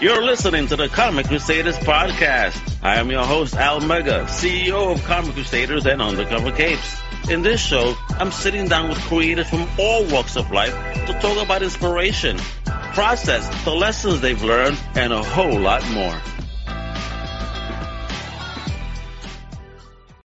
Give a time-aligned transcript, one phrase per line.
[0.00, 2.78] You're listening to the Comic Crusaders podcast.
[2.84, 7.00] I am your host, Al Mega, CEO of Comic Crusaders and Undercover Capes.
[7.28, 10.72] In this show, I'm sitting down with creators from all walks of life
[11.06, 12.38] to talk about inspiration,
[12.94, 16.16] process, the lessons they've learned, and a whole lot more.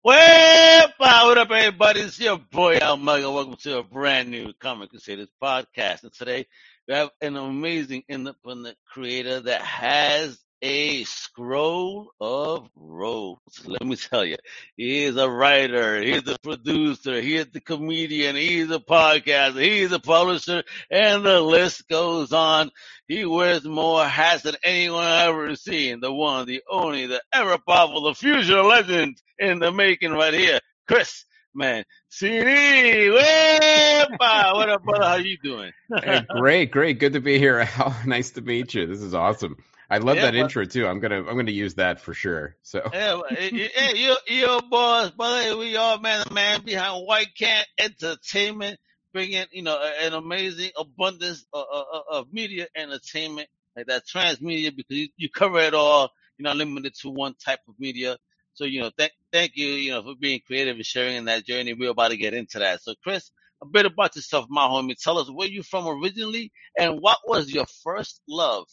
[0.03, 2.01] Well, what up, everybody?
[2.01, 3.31] It's your boy Al Mega.
[3.31, 6.03] Welcome to a brand new Comic Crusaders podcast.
[6.03, 6.47] And today
[6.91, 13.39] we have an amazing independent creator that has a scroll of roles.
[13.65, 14.35] Let me tell you,
[14.75, 19.93] he is a writer, he's a producer, he is the comedian, he's a podcaster, he's
[19.93, 22.71] a publisher, and the list goes on.
[23.07, 26.01] He wears more hats than anyone I've ever seen.
[26.01, 30.59] The one, the only, the ever powerful, the future legend in the making right here,
[30.89, 31.23] Chris
[31.53, 31.83] man.
[32.09, 35.05] CD, what up, brother?
[35.05, 35.71] How you doing?
[36.03, 36.99] hey, great, great.
[36.99, 37.95] Good to be here, Al.
[38.05, 38.87] nice to meet you.
[38.87, 39.57] This is awesome.
[39.89, 40.87] I love yeah, that but, intro too.
[40.87, 42.55] I'm gonna I'm gonna use that for sure.
[42.61, 43.49] So yeah, hey,
[43.95, 48.79] you you boys, brother, we all man man behind White Cat Entertainment,
[49.11, 54.95] bringing you know an amazing abundance of, of, of media entertainment like that transmedia because
[54.95, 56.09] you, you cover it all.
[56.37, 58.17] You're not limited to one type of media.
[58.53, 61.45] So, you know, thank, thank you, you know, for being creative and sharing in that
[61.45, 61.73] journey.
[61.73, 62.81] We're about to get into that.
[62.81, 64.95] So, Chris, a bit about yourself, my homie.
[65.01, 68.65] Tell us where you from originally and what was your first love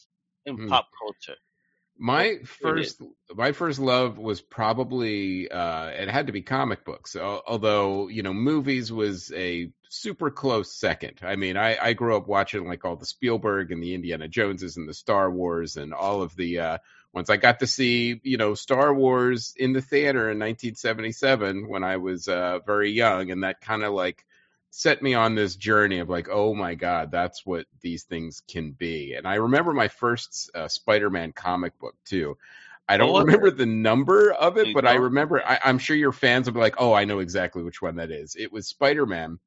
[0.46, 0.68] in mm.
[0.68, 1.38] pop culture?
[2.00, 3.02] My first,
[3.34, 7.16] my first love was probably uh, it had to be comic books.
[7.16, 11.18] Although you know, movies was a super close second.
[11.22, 14.76] I mean, I, I grew up watching like all the Spielberg and the Indiana Joneses
[14.76, 16.78] and the Star Wars and all of the uh,
[17.12, 21.83] once I got to see, you know, Star Wars in the theater in 1977 when
[21.83, 24.25] I was uh, very young, and that kind of like
[24.70, 28.73] set me on this journey of like, oh my god, that's what these things can
[28.73, 29.14] be.
[29.14, 32.36] And I remember my first uh, Spider-Man comic book too.
[32.89, 35.42] I don't oh, remember the number of it, but I remember.
[35.45, 38.11] I, I'm sure your fans will be like, "Oh, I know exactly which one that
[38.11, 39.39] is." It was Spider-Man,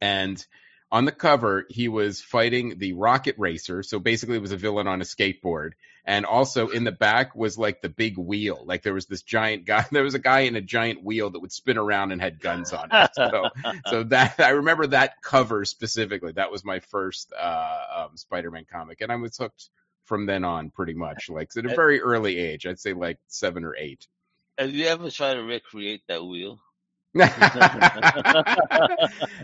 [0.00, 0.46] and
[0.92, 3.82] on the cover, he was fighting the Rocket Racer.
[3.82, 5.72] So basically, it was a villain on a skateboard.
[6.04, 8.62] And also in the back was like the big wheel.
[8.64, 9.84] Like there was this giant guy.
[9.92, 12.72] There was a guy in a giant wheel that would spin around and had guns
[12.72, 13.10] on it.
[13.20, 13.50] So,
[13.86, 16.32] so that I remember that cover specifically.
[16.32, 19.68] That was my first uh, um, Spider-Man comic, and I was hooked
[20.06, 21.28] from then on, pretty much.
[21.28, 24.06] Like at a very early age, I'd say like seven or eight.
[24.58, 26.60] Have you ever tried to recreate that wheel?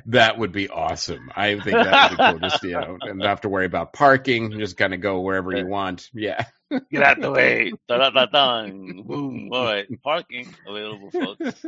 [0.07, 1.31] that would be awesome.
[1.35, 2.39] I think that would be cool.
[2.49, 4.53] Just you know, and not have to worry about parking.
[4.53, 6.09] Just kind of go wherever you want.
[6.15, 6.45] Yeah.
[6.91, 7.73] Get out the way.
[7.89, 8.67] Da-da-da-da.
[9.05, 9.51] Boom.
[9.53, 9.87] All right.
[10.03, 11.65] Parking available, folks.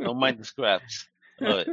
[0.00, 1.08] Don't mind the scraps.
[1.40, 1.68] All right.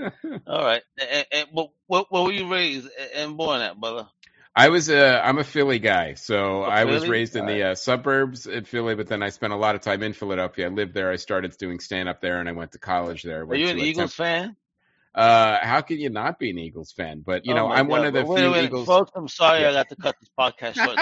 [0.48, 0.84] All right.
[1.00, 1.48] And, and,
[1.88, 4.08] what were you raised and born at, brother?
[4.56, 7.76] I was a I'm a Philly guy, so a I was raised in the uh,
[7.76, 10.68] suburbs in Philly, but then I spent a lot of time in Philadelphia.
[10.68, 11.12] I lived there.
[11.12, 13.44] I started doing stand up there, and I went to college there.
[13.44, 14.56] Are you an Eagles temp- fan?
[15.16, 17.22] Uh, how can you not be an Eagles fan?
[17.24, 17.92] But you oh know, I'm God.
[17.92, 18.88] one of the wait, few wait, Eagles.
[18.88, 19.70] Folks, I'm sorry yeah.
[19.70, 20.98] I got to cut this podcast short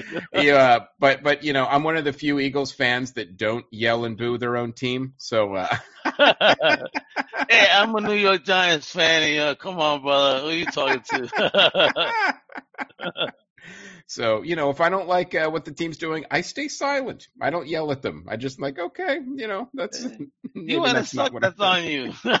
[0.00, 0.26] today.
[0.46, 4.06] yeah, but but you know, I'm one of the few Eagles fans that don't yell
[4.06, 5.12] and boo their own team.
[5.18, 5.54] So.
[5.54, 5.76] Uh...
[7.50, 9.22] hey, I'm a New York Giants fan.
[9.22, 11.28] And, uh, come on, brother, who are you talking to?
[14.08, 17.26] So, you know, if I don't like uh, what the team's doing, I stay silent.
[17.40, 18.26] I don't yell at them.
[18.28, 20.06] I just like, okay, you know, that's
[20.54, 21.32] you want to suck.
[21.40, 22.12] That's on you.
[22.22, 22.40] what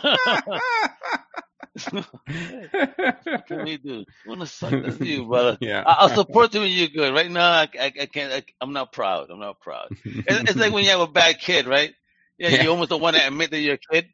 [3.48, 4.04] can we do?
[4.24, 5.58] I want to suck that's you, brother.
[5.60, 5.82] Yeah.
[5.84, 7.12] I'll support you when you're good.
[7.12, 8.32] Right now, I, I, I can't.
[8.32, 9.30] I, am not proud.
[9.30, 9.88] I'm not proud.
[10.04, 11.92] It's, it's, like when you have a bad kid, right?
[12.38, 12.62] Yeah, yeah.
[12.62, 14.06] you almost don't want to admit that you're a kid.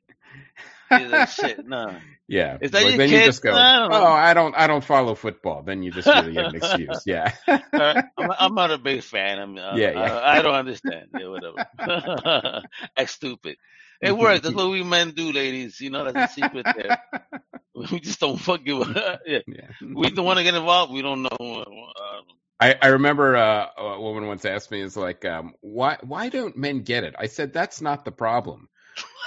[0.91, 1.96] You're like, shit, no.
[2.32, 2.56] Yeah.
[2.62, 5.62] Is that your then you just go, I oh, I don't, I don't follow football.
[5.62, 7.03] Then you just really get an excuse.
[7.04, 7.31] Yeah.
[7.47, 9.38] I'm, I'm, not a big fan.
[9.38, 10.00] I'm, uh, yeah, yeah.
[10.00, 11.09] I, I, don't understand.
[11.12, 11.66] Yeah, whatever.
[12.97, 13.59] Act stupid.
[14.00, 14.41] It works.
[14.41, 15.78] That's what we men do, ladies.
[15.78, 17.03] You know, that's a secret there.
[17.91, 18.84] We just don't fucking.
[19.26, 19.38] yeah.
[19.47, 19.69] yeah.
[19.81, 20.92] We don't want to get involved.
[20.92, 21.31] We don't know.
[21.41, 22.21] Uh,
[22.60, 26.54] I, I remember uh, a woman once asked me, "Is like, um, why why don't
[26.54, 28.68] men get it?" I said, "That's not the problem.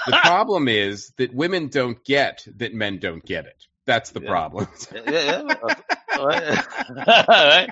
[0.06, 3.64] The problem is that women don't get that men don't get it.
[3.86, 4.28] That's the yeah.
[4.28, 4.68] problem.
[5.06, 5.44] yeah,
[6.18, 7.66] yeah.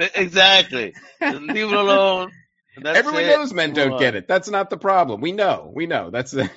[0.14, 0.94] Exactly.
[1.20, 2.32] leave it alone.
[2.80, 3.28] That's Everyone it.
[3.28, 4.28] knows men don't get it.
[4.28, 5.20] That's not the problem.
[5.20, 5.70] We know.
[5.74, 6.10] We know.
[6.10, 6.50] That's it.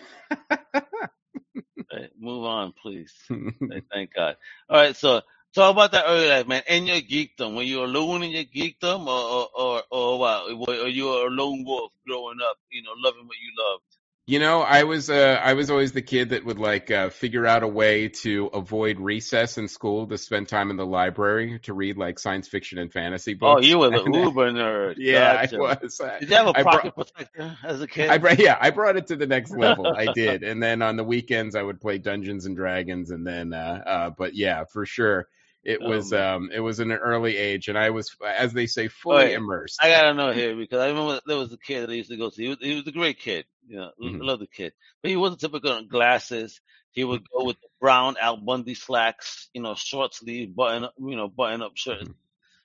[2.20, 3.14] move on, please.
[3.28, 4.36] Thank God.
[4.70, 5.22] All right, so
[5.54, 6.64] talk about that early life, man.
[6.68, 10.68] In your geekdom, were you alone in your geekdom, or or or, or what?
[10.68, 12.58] Were you a lone wolf growing up?
[12.70, 13.84] You know, loving what you loved.
[14.32, 17.46] You know, I was uh, I was always the kid that would like uh, figure
[17.46, 21.74] out a way to avoid recess in school to spend time in the library to
[21.74, 23.60] read like science fiction and fantasy books.
[23.66, 24.96] Oh, you were the And uber nerd.
[25.00, 25.58] yeah, Gotcha.
[25.58, 25.98] I was.
[26.22, 28.10] Did you have a I brought- pocket protector as a kid?
[28.10, 29.86] I brought, yeah, I brought it to the next level.
[29.88, 33.52] I did, and then on the weekends I would play Dungeons and Dragons, and then,
[33.52, 35.28] uh, uh, but yeah, for sure,
[35.66, 38.66] it Oh, was, um, it was in an early age, and I was, as they
[38.66, 39.78] say, fully Wait, immersed.
[39.84, 42.16] I gotta know here because I remember there was a kid that I used to
[42.18, 44.24] go see He was, he was a great kid, you know, I Mhm.
[44.24, 46.62] love the kid, but he wasn't typical in glasses.
[46.92, 50.94] He would go with the brown Al Bundy slacks, you know, short sleeve, button, up-
[51.00, 52.08] you know, button up shirt.
[52.08, 52.14] Mhm.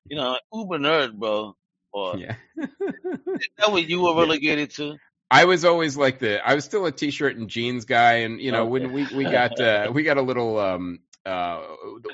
[0.09, 1.57] You know, uber nerd, bro.
[1.93, 2.37] Or yeah.
[2.57, 4.99] is that what you were relegated to?
[5.31, 8.53] I was always like the I was still a t-shirt and jeans guy and you
[8.53, 8.71] know Okay.
[8.71, 11.63] when we we got uh we got a little um uh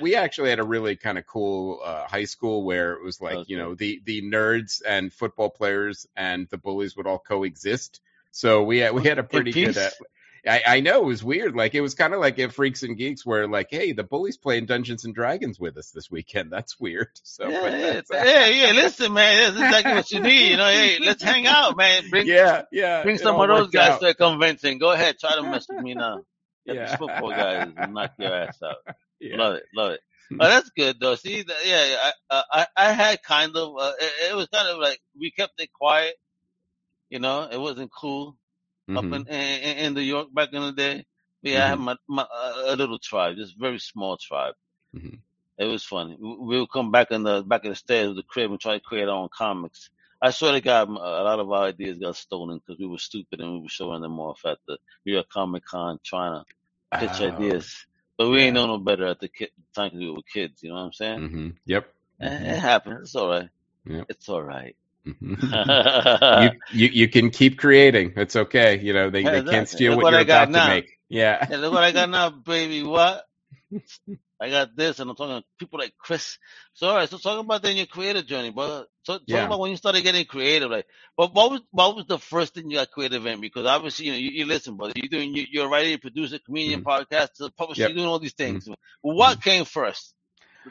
[0.01, 3.35] we actually had a really kind of cool uh high school where it was like
[3.39, 3.53] Okay.
[3.53, 8.01] you know the the nerds and football players and the bullies would all coexist
[8.33, 9.91] so we had we had a pretty good uh,
[10.47, 11.55] I, I know it was weird.
[11.55, 14.37] Like it was kind of like if Freaks and Geeks, were like, hey, the bullies
[14.37, 16.51] playing Dungeons and Dragons with us this weekend.
[16.51, 17.09] That's weird.
[17.25, 18.73] So, yeah, yeah, yeah, yeah.
[18.73, 20.51] Listen, man, that's exactly what you need.
[20.51, 22.11] You know, hey, let's hang out, man.
[22.11, 23.03] Bring yeah, yeah.
[23.03, 24.01] bring some of those guys out.
[24.01, 24.79] to a convention.
[24.79, 26.23] Go ahead, try to mess with me now.
[26.67, 26.87] Get Yeah.
[26.87, 28.77] these football guys and knock your ass out.
[29.21, 29.37] Yeah.
[29.37, 30.01] Love it, love it.
[30.33, 31.15] Oh, that's good though.
[31.15, 34.79] See, yeah, I, uh, I, I had kind of, uh, it, it was kind of
[34.79, 36.15] like we kept it quiet.
[37.13, 38.39] You know, it wasn't cool
[38.97, 39.29] up Mhm.
[39.29, 41.05] in, in in New York back in the day.
[41.43, 44.55] Yeah, I had my, my uh, a little tribe, just very small tribe.
[44.97, 45.19] Mhm.
[45.59, 46.17] It was funny.
[46.19, 48.59] We we would come back in the back in the stairs of the crib and
[48.59, 49.91] try to create our own comics.
[50.23, 53.41] I swear to God, a lot of our ideas got stolen because we were stupid
[53.41, 56.45] and we were showing them off at the New York Comic Con trying to
[56.99, 57.67] pitch Oh, ideas.
[58.17, 60.63] But we ain't know no better at the kid, time we were kids.
[60.63, 61.21] You know what I'm saying?
[61.21, 61.49] Mm-hmm.
[61.67, 61.85] Yep.
[62.21, 62.53] Eh, Mhm.
[62.55, 63.01] It happens.
[63.03, 63.51] It's all right.
[63.85, 64.07] Yep.
[64.09, 64.77] It's all right.
[65.07, 65.39] Mhm.
[66.37, 68.13] you, you you can keep creating.
[68.17, 68.81] It's okay.
[68.81, 70.67] You know they, they can't steal what what I you're got about to now.
[70.67, 70.99] make.
[71.09, 71.45] Yeah.
[71.47, 72.83] Hey, look what I got now, baby.
[72.83, 73.25] What?
[74.41, 76.39] I got this, and I'm talking to people like Chris.
[76.75, 78.87] So, all right, so talk about then your creative journey, brother.
[79.05, 79.47] So, talk Yeah.
[79.47, 80.71] about when you started getting creative.
[80.71, 83.41] Like, but what was what was the first thing you got creative in?
[83.41, 84.95] Because obviously, you know, you, you listen, brother.
[84.97, 87.85] You're doing, you, you're a writer, producer, comedian, podcaster, publisher.
[87.85, 87.89] Mm-hmm.
[87.89, 87.89] Yep.
[87.91, 88.69] You're doing all these things.
[89.03, 90.15] What came first?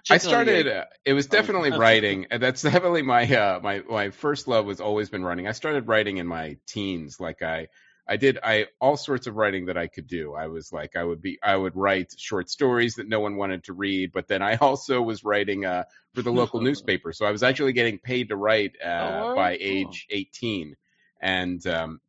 [0.10, 0.68] I chicken or the started.
[0.68, 2.28] Uh, it was Oh, definitely writing.
[2.32, 5.48] and That's definitely my uh, my my first love was always been writing.
[5.48, 7.20] I started writing in my teens.
[7.20, 7.68] Like I
[8.08, 10.34] I did I all sorts of writing that I could do.
[10.34, 13.64] I was like I would be I would write short stories that no one wanted
[13.66, 15.84] to read, but then I also was writing uh,
[16.14, 17.14] for the local newspaper.
[17.14, 20.76] So I was actually getting paid to write uh, Oh, by age 18.
[21.22, 22.02] And um,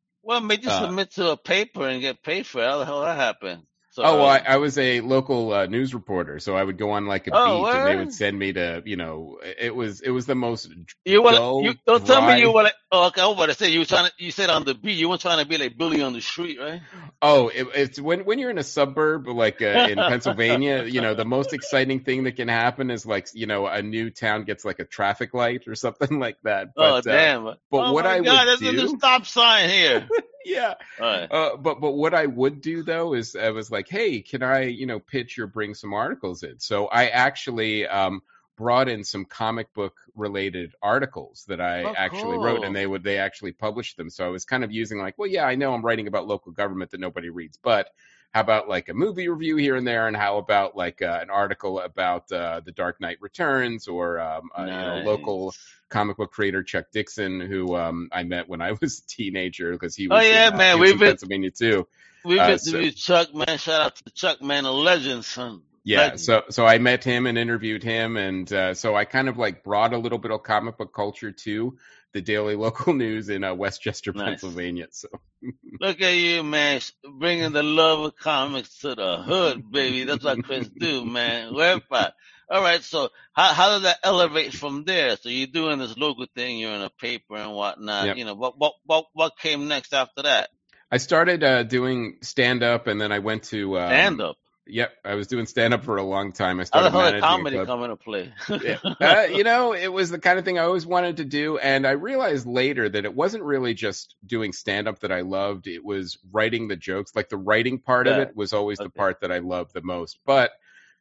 [0.42, 2.66] made you uh, submit to a paper and get paid for it?
[2.66, 3.66] How the hell that happened?
[3.92, 6.90] So, Oh, well, I, I was a local uh, news reporter, so I would go
[6.92, 10.00] on like a Oh, beat, and they would send me to, you know, it was
[10.00, 10.68] it was the most
[11.04, 11.22] You
[11.58, 13.20] you don't tell me you want like oh, okay.
[13.20, 15.08] I was about to say you were trying to you said on the beat you
[15.08, 16.80] weren't trying to be like Billy on the street, right?
[17.20, 21.14] Oh, it, it's when when you're in a suburb like uh, in Pennsylvania, you know,
[21.14, 24.64] the most exciting thing that can happen is like, you know, a new town gets
[24.64, 26.68] like a traffic light or something like that.
[26.76, 27.44] oh But uh, damn!
[27.44, 30.08] but oh what I would God, there's a do- new stop sign here.
[30.44, 31.30] yeah, right.
[31.30, 34.62] Uh, but but what I would do though is I was like, hey, can I
[34.64, 36.58] you know pitch or bring some articles in?
[36.58, 38.22] So I actually um,
[38.56, 43.02] brought in some comic book related articles that I Oh, actually wrote, and they would
[43.02, 44.10] they actually published them.
[44.10, 46.52] So I was kind of using like, well, yeah, I know I'm writing about local
[46.52, 47.88] government that nobody reads, but
[48.32, 51.28] how about like a movie review here and there, and how about like uh, an
[51.30, 55.54] article about uh, the Dark Knight Returns or um, uh, you know local
[55.90, 59.94] comic book creator Chuck Dixon, who um, I met when I was a teenager because
[59.96, 61.86] he was Oh, yeah, in, uh, man, was we've been- Pennsylvania too.
[62.24, 63.58] We've uh, interviewed Chuck, man.
[63.58, 65.62] Shout out to Chuck, man, a legend, son.
[65.84, 66.20] Yeah, Legend.
[66.20, 69.64] so so I met him and interviewed him, and uh, so I kind of like
[69.64, 71.76] brought a little bit of comic book culture to
[72.12, 74.24] the daily local news in uh, West Chester, Nice.
[74.24, 74.86] Pennsylvania.
[74.90, 75.08] So
[75.80, 76.80] Look at you, man,
[77.18, 80.04] bringing the love of comics to the hood, baby.
[80.04, 81.54] That's what Chris do, man.
[81.54, 82.12] Whereby.
[82.48, 85.16] All right, so how how did that elevate from there?
[85.16, 88.06] So you're doing this local thing, you're in a paper and whatnot.
[88.06, 88.16] Yep.
[88.18, 90.50] You know, what what what what came next after that?
[90.90, 94.36] I started uh, doing stand up, and then I went to um, Stand up.
[94.66, 96.60] Yep, I was doing stand up for a long time.
[96.60, 98.32] I How the started hell did comedy come into play?
[98.62, 98.78] yeah.
[99.00, 101.58] uh, you know, it was the kind of thing I always wanted to do.
[101.58, 105.66] And I realized later that it wasn't really just doing stand up that I loved.
[105.66, 107.16] It was writing the jokes.
[107.16, 110.20] Like the writing part of it was always the part that I loved the most.
[110.24, 110.52] But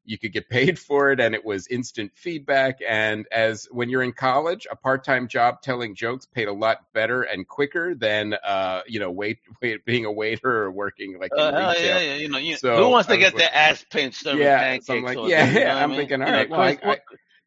[0.04, 2.80] you could get paid for it and it was instant feedback.
[2.88, 6.80] And as when you're in college, a part time job telling jokes paid a lot
[6.94, 11.32] better and quicker than, uh, you know, wait, wait, being a waiter or working like
[11.36, 13.86] in Uh, yeah, yeah, you know, you, So, who wants to get like- their ass
[13.90, 14.88] pinched Yeah, pancakes?
[14.88, 16.00] so I'm like, yeah, day, you know yeah, I I'm mean?
[16.00, 17.00] thinking, all You know, right, well, I-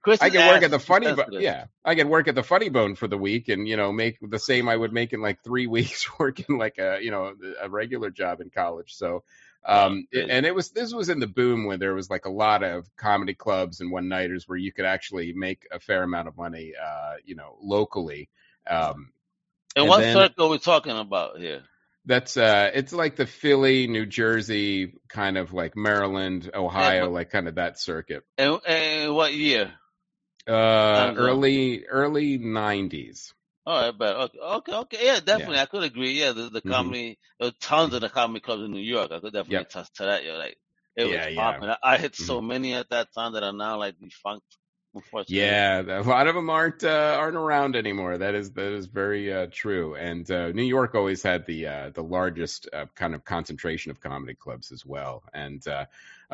[0.03, 2.69] Chris I can work at the funny, but yeah, I can work at the funny
[2.69, 5.43] bone for the week, and you know, make the same I would make in like
[5.43, 8.93] three weeks working like a you know a regular job in college.
[8.95, 9.25] So,
[9.67, 12.63] um, and it was this was in the boom when there was like a lot
[12.63, 16.37] of comedy clubs and one nighters where you could actually make a fair amount of
[16.37, 18.29] money, uh, you know, locally.
[18.69, 19.13] Um,
[19.77, 21.63] And and what then- circle are we talking about here?
[22.07, 27.31] that's uh, it's like the Philly, New Jersey, kind of like Maryland, Ohio, but- like
[27.31, 28.23] kind of that circuit.
[28.37, 29.73] And, and what year?
[30.47, 33.33] Uh, early early nineties.
[33.67, 35.07] All right, but okay, okay, okay.
[35.07, 36.13] Yeah, definitely, I could agree.
[36.13, 36.71] Yeah, the, the Mhm.
[36.71, 39.11] comedy, there were tons of the comedy clubs in New York.
[39.11, 39.63] I could definitely Yep.
[39.63, 40.25] attest to that.
[40.25, 40.57] Yeah, like
[40.97, 41.35] it Yeah, was yeah.
[41.35, 41.71] popping.
[41.71, 44.45] I, I hit so many at that time that are now like defunct.
[44.95, 45.61] Unfortunately.
[45.67, 48.19] Yeah, a lot of them aren't uh, aren't around anymore.
[48.19, 49.95] That is that is very uh, true.
[49.95, 54.01] And uh, New York always had the uh, the largest uh, kind of concentration of
[54.01, 55.23] comedy clubs as well.
[55.33, 55.67] And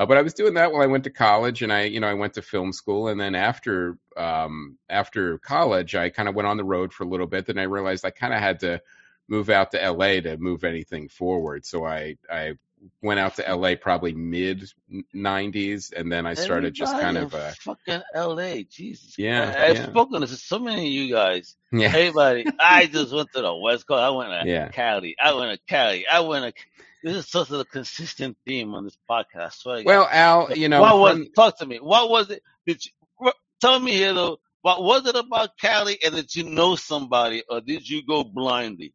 [0.01, 2.09] uh, but I was doing that while I went to college, and I you know
[2.09, 6.49] I went to film school, and then after um, after college, I kind of went
[6.49, 7.45] on the road for a little bit.
[7.45, 8.81] Then I realized I kind of had to
[9.29, 11.67] move out to LA to move anything forward.
[11.67, 12.55] So I I
[13.03, 14.71] went out to LA probably mid
[15.15, 18.65] '90s, and then I started just kind of uh, fucking L.A.
[18.65, 19.19] Jesus.
[19.19, 19.59] Yeah, Christ.
[19.59, 19.87] I've yeah.
[19.91, 21.57] spoken to so many of you guys.
[21.73, 21.89] yeah.
[21.89, 24.01] Everybody, I just went to the West Coast.
[24.01, 24.69] I went to Yeah.
[24.69, 25.17] Cali.
[25.23, 26.07] I went to Cali.
[26.07, 26.63] I went to.
[27.03, 29.55] This is sort of a consistent theme on this podcast.
[29.55, 31.79] So I Well, Al, you know, what was from- Talk to me.
[31.79, 32.43] What was it?
[32.67, 34.39] Did you tell me here though?
[34.63, 38.93] What was it about Cali, and did you know somebody, or did you go blindly?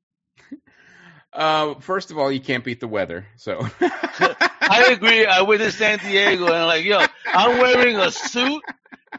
[1.36, 3.28] Uh, first of all, you can't beat the weather.
[3.38, 3.68] So
[4.70, 5.26] I agree.
[5.26, 8.64] I went to San Diego, and I'm like, yo, I'm wearing a suit,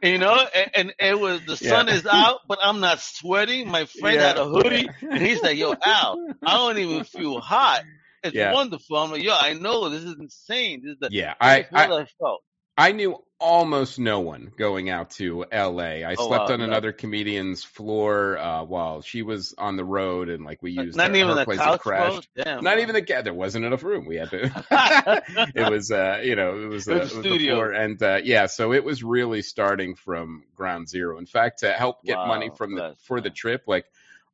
[0.03, 1.95] you know, and, and it was the sun Yeah.
[1.95, 3.69] is out, but I'm not sweating.
[3.71, 7.83] My friend had a hoodie, and he's like, yo, Al, I don't even feel hot.
[8.25, 8.43] It's Yeah.
[8.43, 8.97] wonderful.
[8.97, 10.83] I'm like, yo, I know this is insane.
[10.85, 12.43] This is the yeah, I, this is what I I felt.
[12.77, 16.05] I knew almost no one going out to L.A.
[16.05, 16.65] I Oh, slept wow, on no.
[16.65, 21.11] another comedian's floor uh, while she was on the road, and like we used Not
[21.11, 22.13] her, even her the place couch, to crash.
[22.35, 22.45] bro.
[22.45, 22.65] Damn.
[22.65, 23.21] Not even the.
[23.23, 24.07] There wasn't enough room.
[24.07, 25.23] We had to.
[25.55, 27.55] it was, uh, you know, it was, uh, It was a the studio.
[27.57, 31.19] floor, and uh, yeah, so it was really starting from ground zero.
[31.19, 33.85] In fact, to help get money from the for the trip, like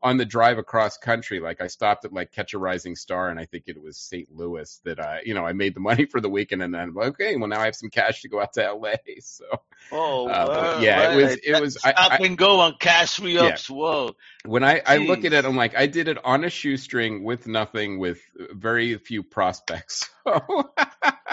[0.02, 3.38] on the drive across country, like I stopped at like Catch a Rising Star, and
[3.38, 4.28] I think it was St.
[4.34, 6.94] Louis that I, you know, I made the money for the weekend, and then I'm
[6.94, 8.96] like, okay, well now I have some cash to go out to L.A.
[9.20, 9.44] So
[9.90, 13.34] Oh, Uh, yeah, it was- it was- I- Stop I- and go on cash re
[13.34, 13.42] Yeah.
[13.46, 13.68] ups.
[13.70, 14.14] Whoa.
[14.44, 17.46] when I, I look at it, I'm like, I did it on a shoestring with
[17.46, 18.20] nothing, with
[18.52, 20.08] very few prospects.
[20.24, 20.70] So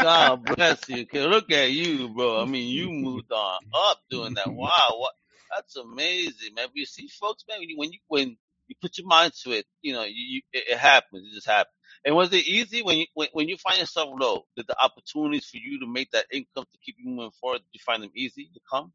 [0.02, 1.06] God bless you.
[1.14, 2.42] look at you, bro.
[2.42, 4.48] I mean, you moved on up doing that.
[4.52, 5.14] Wow, what?
[5.54, 6.68] That's amazing, man.
[6.68, 8.38] But you see, folks, man, when you when
[8.70, 11.28] you, put your mind to it, you know, you, it, it happens.
[11.28, 11.74] It just happens.
[12.06, 14.46] And was it easy when you when, when you find yourself low?
[14.58, 17.60] Did the opportunities for you to make that income to keep you moving forward?
[17.60, 18.94] Did you find them easy to come?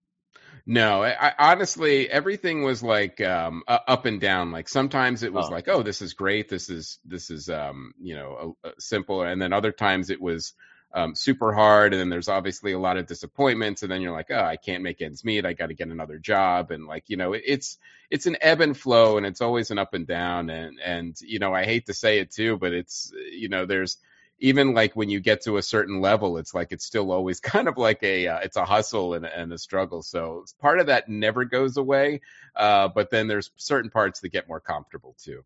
[0.66, 4.52] No, I, I honestly everything was like um uh, up and down.
[4.52, 5.50] Like sometimes it was Oh.
[5.50, 6.48] like, oh, this is great.
[6.48, 10.20] This is this is um you know uh, uh, simple, and then other times it
[10.20, 10.54] was
[10.94, 11.92] um super hard.
[11.92, 14.82] And then there's obviously a lot of disappointments, and then you're like, oh, I can't
[14.82, 15.44] make ends meet.
[15.44, 17.78] I got to get another job, and like you know, it, it's
[18.10, 20.50] it's an ebb and flow, and it's always an up and down.
[20.50, 23.98] And and you know, I hate to say it too, but it's you know, there's
[24.38, 27.68] even like when you get to a certain level, it's like it's still always kind
[27.68, 30.02] of like a uh, it's a hustle and, and a struggle.
[30.02, 32.20] So part of that never goes away,
[32.54, 35.44] uh, but then there's certain parts that get more comfortable too.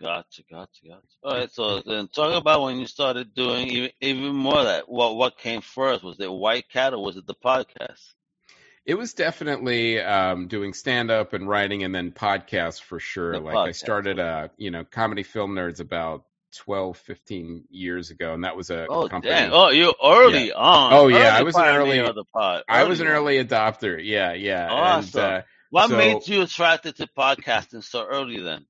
[0.00, 1.00] Gotcha, gotcha, gotcha.
[1.22, 4.88] All right, so then talk about when you started doing even, even more of that.
[4.88, 6.04] What what came first?
[6.04, 8.12] Was it White Cat or was it the podcast?
[8.84, 13.32] It was definitely um, doing stand up and writing, and then podcasts for sure.
[13.32, 16.24] The like I started, a you know, comedy film nerds about
[16.58, 19.32] 12, 15 years ago, and that was a Oh company.
[19.34, 19.50] dang!
[19.52, 20.92] Oh, you're early on.
[20.92, 22.62] Oh, yeah, Early I was an early- of the pod.
[22.68, 23.98] I was an early adopter.
[24.02, 24.68] Yeah, yeah.
[24.70, 25.20] Awesome.
[25.20, 28.66] And, uh, What so- made you attracted to podcasting so early then?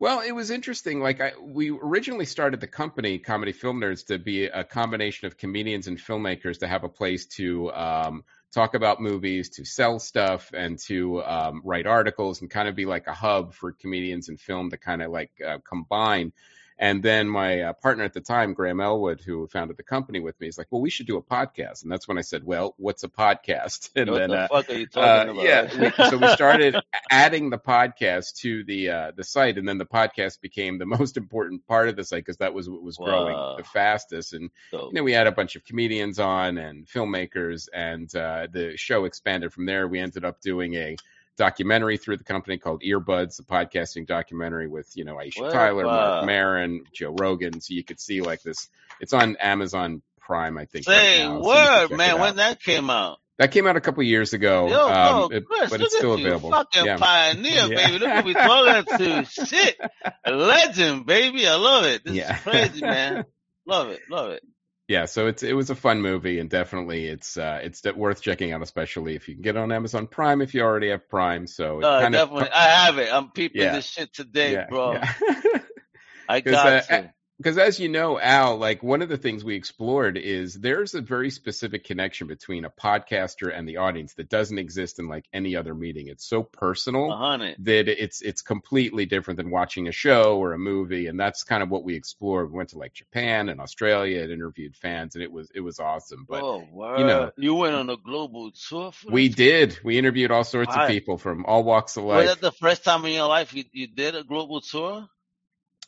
[0.00, 1.00] Well, it was interesting.
[1.00, 5.36] Like I, we originally started the company, Comedy Film Nerds, to be a combination of
[5.36, 8.24] comedians and filmmakers to have a place to um,
[8.54, 12.84] talk about movies, to sell stuff, and to um, write articles, and kind of be
[12.84, 16.32] like a hub for comedians and film to kind of like uh, combine.
[16.78, 20.40] And then my uh, partner at the time, Graham Elwood, who founded the company with
[20.40, 22.74] me, is like, "Well, we should do a podcast." And that's when I said, "Well,
[22.78, 25.36] what's a podcast?" And what then the uh, fuck are you uh, about?
[25.44, 26.76] yeah, so we started
[27.10, 31.16] adding the podcast to the uh, the site, and then the podcast became the most
[31.16, 33.56] important part of the site because that was what was growing Wow.
[33.56, 34.32] the fastest.
[34.34, 38.46] And So, you know, we had a bunch of comedians on and filmmakers, and uh,
[38.52, 39.88] the show expanded from there.
[39.88, 40.96] We ended up doing a
[41.38, 45.84] documentary through the company called Earbuds, the podcasting documentary with you know Aisha What Tyler,
[45.84, 47.60] Mark about- Maron, Joe Rogan.
[47.62, 48.68] So you could see like this.
[49.00, 50.84] It's on Amazon Prime, I think.
[50.84, 52.20] say right now, so you can word, check man.
[52.20, 53.18] When that came out?
[53.38, 56.50] That came out a couple years ago, Yo, um, it- Chris, but it's still available.
[56.50, 56.96] fucking Yeah.
[56.96, 57.68] pioneer, Yeah.
[57.68, 57.98] baby.
[58.00, 59.24] Look what we talking to.
[59.24, 59.80] Shit,
[60.24, 61.46] a legend, baby.
[61.46, 62.02] I love it.
[62.04, 62.34] This Yeah.
[62.36, 63.24] is crazy, man.
[63.64, 64.42] Love it, love it.
[64.88, 68.52] Yeah, so it's it was a fun movie, and definitely it's uh, it's worth checking
[68.52, 71.46] out, especially if you can get it on Amazon Prime if you already have Prime.
[71.46, 73.12] So it Uh, kind of definitely, I have it.
[73.12, 73.72] I'm peeping Yeah.
[73.72, 74.94] this shit today, yeah, bro.
[74.94, 75.12] yeah.
[76.28, 77.12] I got uh, to.
[77.38, 81.00] Because as you know, Al, like one of the things we explored is there's a
[81.00, 85.54] very specific connection between a podcaster and the audience that doesn't exist in like any
[85.54, 86.08] other meeting.
[86.08, 87.56] It's so personal hundred.
[87.60, 91.62] that it's it's completely different than watching a show or a movie, and that's kind
[91.62, 92.50] of what we explored.
[92.50, 95.78] We went to like Japan and Australia and interviewed fans, and it was it was
[95.78, 96.26] awesome.
[96.28, 96.98] But oh, word.
[96.98, 99.78] you know- you went on a global tour for we did.
[99.84, 102.84] We interviewed all sorts of people from all walks of life Was that the first
[102.84, 105.08] time in your life you, you did a global tour?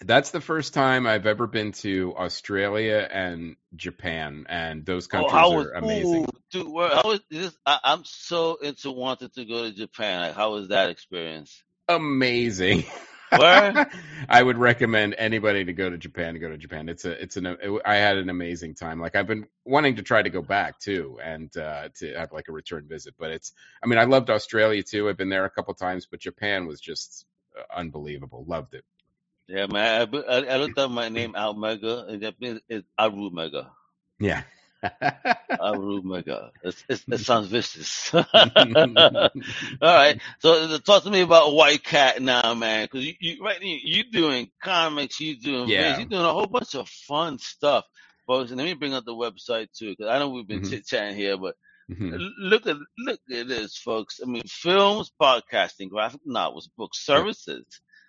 [0.02, 5.57] That's the first time I've ever been to Australia and Japan, and those countries oh,
[5.57, 6.25] was are amazing.
[6.25, 7.54] Ooh, dude, where, how was this?
[7.66, 10.23] I, I'm so into wanting to go to Japan.
[10.23, 11.62] Like, how was that experience?
[11.87, 12.85] Amazing.
[13.33, 16.88] I would recommend anybody to go to Japan to go to Japan.
[16.88, 19.00] It's a it's an it, I had an amazing time.
[19.00, 22.49] Like I've been wanting to try to go back too and uh to have like
[22.49, 23.52] a return visit, but it's
[23.83, 25.09] I mean I loved Australia too.
[25.09, 27.25] I've been there a couple times, but Japan was just
[27.57, 28.45] uh, unbelievable.
[28.49, 28.85] Loved it.
[29.50, 30.09] Yeah, man.
[30.14, 33.69] I, I, I looked up my name, Almega, and Japanese is Arumega.
[34.21, 34.42] Yeah.
[35.61, 36.50] Arumega.
[36.62, 38.14] It's, it's, it sounds vicious.
[38.14, 38.25] All
[39.83, 40.21] right.
[40.38, 42.85] So talk to me about White Cat now, man.
[42.85, 45.95] Because you, you right you you doing comics, you're doing Yeah.
[45.95, 47.85] vids, you doing a whole bunch of fun stuff,
[48.26, 48.50] folks.
[48.50, 50.71] And let me bring up the website too, because I know we've been Mhm.
[50.71, 51.57] chit chatting here, but
[51.90, 52.28] Mhm.
[52.38, 54.21] look at look at this, folks.
[54.23, 57.64] I mean, films, podcasting, graphic novels, book services.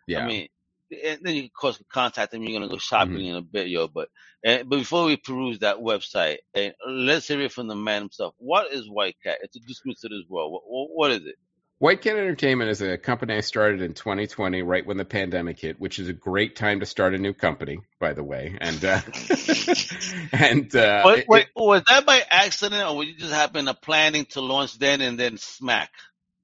[0.08, 0.20] yeah.
[0.24, 0.48] I mean,
[0.92, 2.44] and then you of course contact them.
[2.44, 3.88] You're gonna go shopping in a bit, yo.
[3.88, 4.10] But
[4.44, 8.36] and, but before we peruse that website, and let's hear it from the man himself.
[8.38, 9.40] What is White Cat?
[9.44, 10.54] Introduce me to this world.
[10.66, 11.36] What, what is it?
[11.80, 15.80] White Cat Entertainment is a company I started in 2020, right when the pandemic hit,
[15.80, 18.58] which is a great time to start a new company, by the way.
[18.62, 19.02] And uh,
[20.34, 24.26] and uh, Wait, it- was that by accident, or were you just happen to planning
[24.32, 25.90] to launch then and then smack?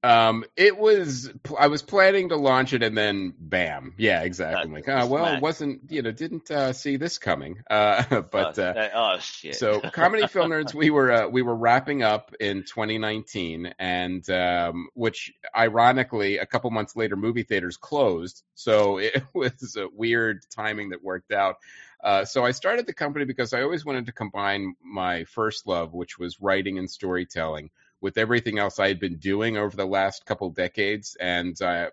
[0.04, 1.30] Um, it was.
[1.58, 4.70] I was planning to launch it, and then bam, yeah, exactly.
[4.70, 7.62] Uh, like, oh well, it wasn't you know, didn't uh, see this coming.
[7.70, 9.54] Uh, but oh, uh, that- oh shit.
[9.54, 14.88] so comedy film nerds, we were uh, we were wrapping up in 2019, and um,
[14.94, 18.42] which ironically, a couple months later, movie theaters closed.
[18.54, 21.56] So it was a weird timing that worked out.
[22.02, 25.92] Uh, so I started the company because I always wanted to combine my first love,
[25.92, 27.70] which was writing and storytelling,
[28.00, 31.90] with everything else I had been doing over the last couple decades, and uh,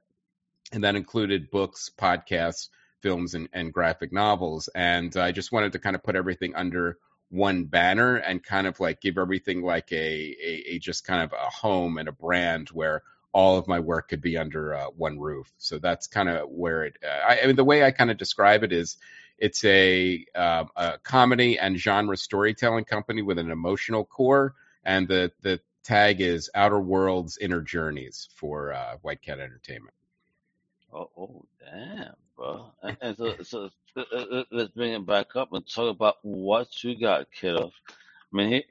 [0.71, 2.69] and that included books, podcasts,
[3.01, 4.69] films, and, and graphic novels.
[4.75, 6.97] And I just wanted to kind of put everything under
[7.29, 11.33] one banner and kind of like give everything like a, a, a just kind of
[11.33, 15.19] a home and a brand where all of my work could be under uh, one
[15.19, 15.51] roof.
[15.57, 16.97] So that's kind of where it.
[17.03, 18.97] Uh, I, I mean, the way I kind of describe it is,
[19.37, 24.53] it's a, um a comedy and genre storytelling company with an emotional core,
[24.85, 29.93] and the the tag is Outer Worlds Inner Journeys for uh, White Cat Entertainment.
[30.91, 32.71] Oh, oh, damn, bro.
[33.01, 36.99] And, so, so uh, uh, let's bring it back up and talk about what you
[36.99, 37.71] got, kiddo.
[38.33, 38.63] I mean,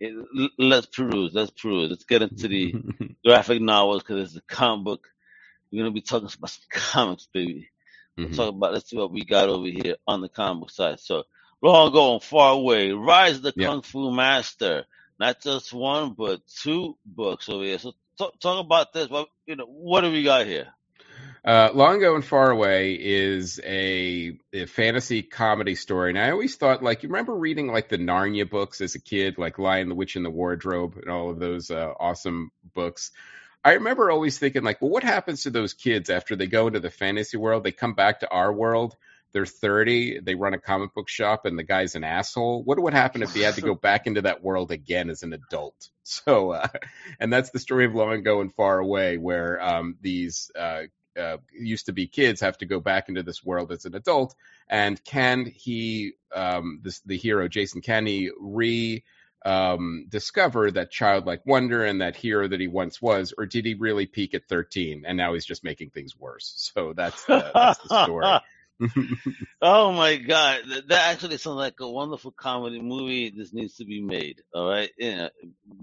[0.58, 1.32] let's peruse.
[1.34, 1.90] Let's peruse.
[1.90, 2.74] Let's get into the
[3.24, 5.08] graphic novels because it's a comic book.
[5.72, 7.70] We're gonna be talking about some comics, baby.
[8.16, 8.36] We'll Mhm.
[8.36, 8.72] talk about.
[8.74, 11.00] Let's see what we got over here on the comic book side.
[11.00, 11.24] So,
[11.62, 13.68] long ago and far away, Rise of the Yeah.
[13.68, 14.84] Kung Fu Master.
[15.18, 17.78] Not just one, but two books over here.
[17.78, 19.08] So, talk, talk about this.
[19.08, 19.66] What you know?
[19.66, 20.68] What do we got here?
[21.44, 26.56] Uh, Long Ago and Far Away is a, a fantasy comedy story, and I always
[26.56, 29.94] thought, like, you remember reading like the Narnia books as a kid, like Lion, the
[29.94, 33.10] Witch, and the Wardrobe, and all of those uh, awesome books.
[33.62, 36.80] I remember always thinking, like, well, what happens to those kids after they go into
[36.80, 37.62] the fantasy world?
[37.62, 38.96] They come back to our world.
[39.34, 40.20] They're 30.
[40.20, 42.62] They run a comic book shop, and the guy's an asshole.
[42.62, 45.34] What would happen if he had to go back into that world again as an
[45.34, 45.74] adult?
[46.06, 46.68] So, uh,
[47.18, 50.82] and that's the story of Long Ago and Far Away, where um, these uh,
[51.18, 54.34] uh, used to be kids have to go back into this world as an adult.
[54.68, 59.02] And can he, um, this the hero Jason, can he re
[59.44, 63.74] um, discover that childlike wonder and that hero that he once was, or did he
[63.74, 66.52] really peak at 13 and now he's just making things worse?
[66.56, 68.26] So that's the, that's the story.
[69.62, 73.30] oh my god, that, that actually sounds like a wonderful comedy movie.
[73.30, 74.42] This needs to be made.
[74.54, 75.28] All right, yeah.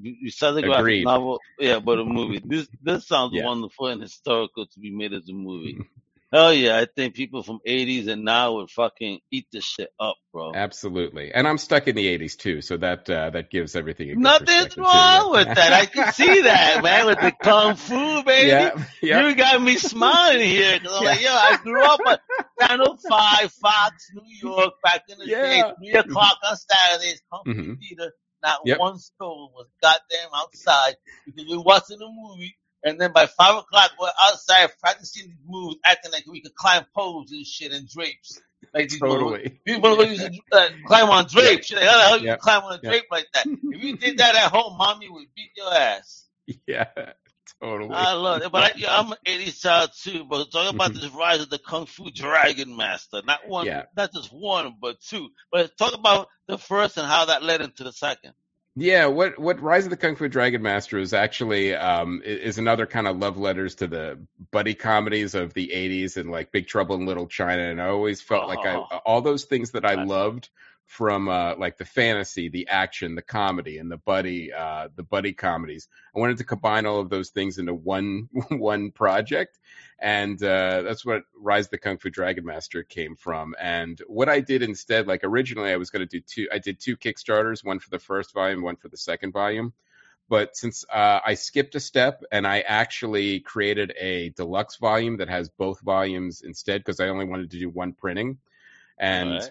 [0.01, 1.05] You, the graphic Agreed.
[1.05, 2.41] novel, yeah, but a movie.
[2.43, 3.45] This this sounds Yeah.
[3.45, 5.79] wonderful and historical to be made as a movie.
[6.31, 10.15] Hell yeah, I think people from '80s and now would fucking eat this shit up,
[10.31, 10.53] bro.
[10.55, 14.11] Absolutely, and I'm stuck in the '80s too, so that uh, that gives everything.
[14.11, 15.73] A Nothing's wrong with that.
[15.73, 18.47] I can see that, man, with the kung fu, baby.
[18.47, 19.27] Yeah, yeah.
[19.27, 21.09] You got me smiling here because I'm yeah.
[21.09, 22.17] like, yo, I grew up on
[22.61, 25.41] Channel Five, Fox, New York, back in the yeah.
[25.41, 27.73] day, three o'clock on Saturdays, kung fu mm-hmm.
[27.73, 28.13] theater.
[28.41, 28.79] Not yep.
[28.79, 33.91] one stove was goddamn outside because we watching a movie and then by five o'clock,
[33.99, 38.41] we're outside practicing these moves, acting like we could climb poles and shit and drapes.
[38.73, 39.59] Like these totally.
[39.65, 41.71] People want to uh, climb on drapes.
[41.71, 41.79] Yeah.
[41.79, 42.31] Like, how the hell yeah.
[42.31, 42.89] you climb on a yeah.
[42.89, 43.45] drape like that?
[43.47, 46.27] If you did that at home, mommy would beat your ass.
[46.67, 46.87] Yeah,
[47.61, 47.93] totally.
[47.93, 48.51] I love it.
[48.51, 50.25] But I, am an 80s child too.
[50.25, 51.01] But talking about mm-hmm.
[51.01, 53.21] this rise of the Kung Fu Dragon Master.
[53.25, 53.83] Not one, yeah.
[53.95, 55.29] not just one, but two.
[55.49, 58.33] But talk about the first and how that led into the second.
[58.81, 62.87] Yeah, what what Rise of the Kung Fu Dragon Master is actually um, is another
[62.87, 66.95] kind of love letters to the buddy comedies of the '80s and like Big Trouble
[66.95, 68.47] in Little China, and I always felt oh.
[68.47, 69.01] like I oh.
[69.05, 70.49] all those things that I loved
[70.91, 75.31] from uh, like the fantasy, the action, the comedy, and the buddy uh, the buddy
[75.31, 75.87] comedies.
[76.13, 79.57] I wanted to combine all of those things into one one project,
[79.99, 83.55] and uh, that's what Rise the Kung Fu Dragon Master came from.
[83.57, 86.49] And what I did instead, like originally, I was going to do two.
[86.51, 89.71] I did two Kickstarters, one for the first volume, one for the second volume.
[90.27, 95.29] But since uh, I skipped a step and I actually created a deluxe volume that
[95.29, 98.39] has both volumes instead, because I only wanted to do one printing,
[98.97, 99.41] and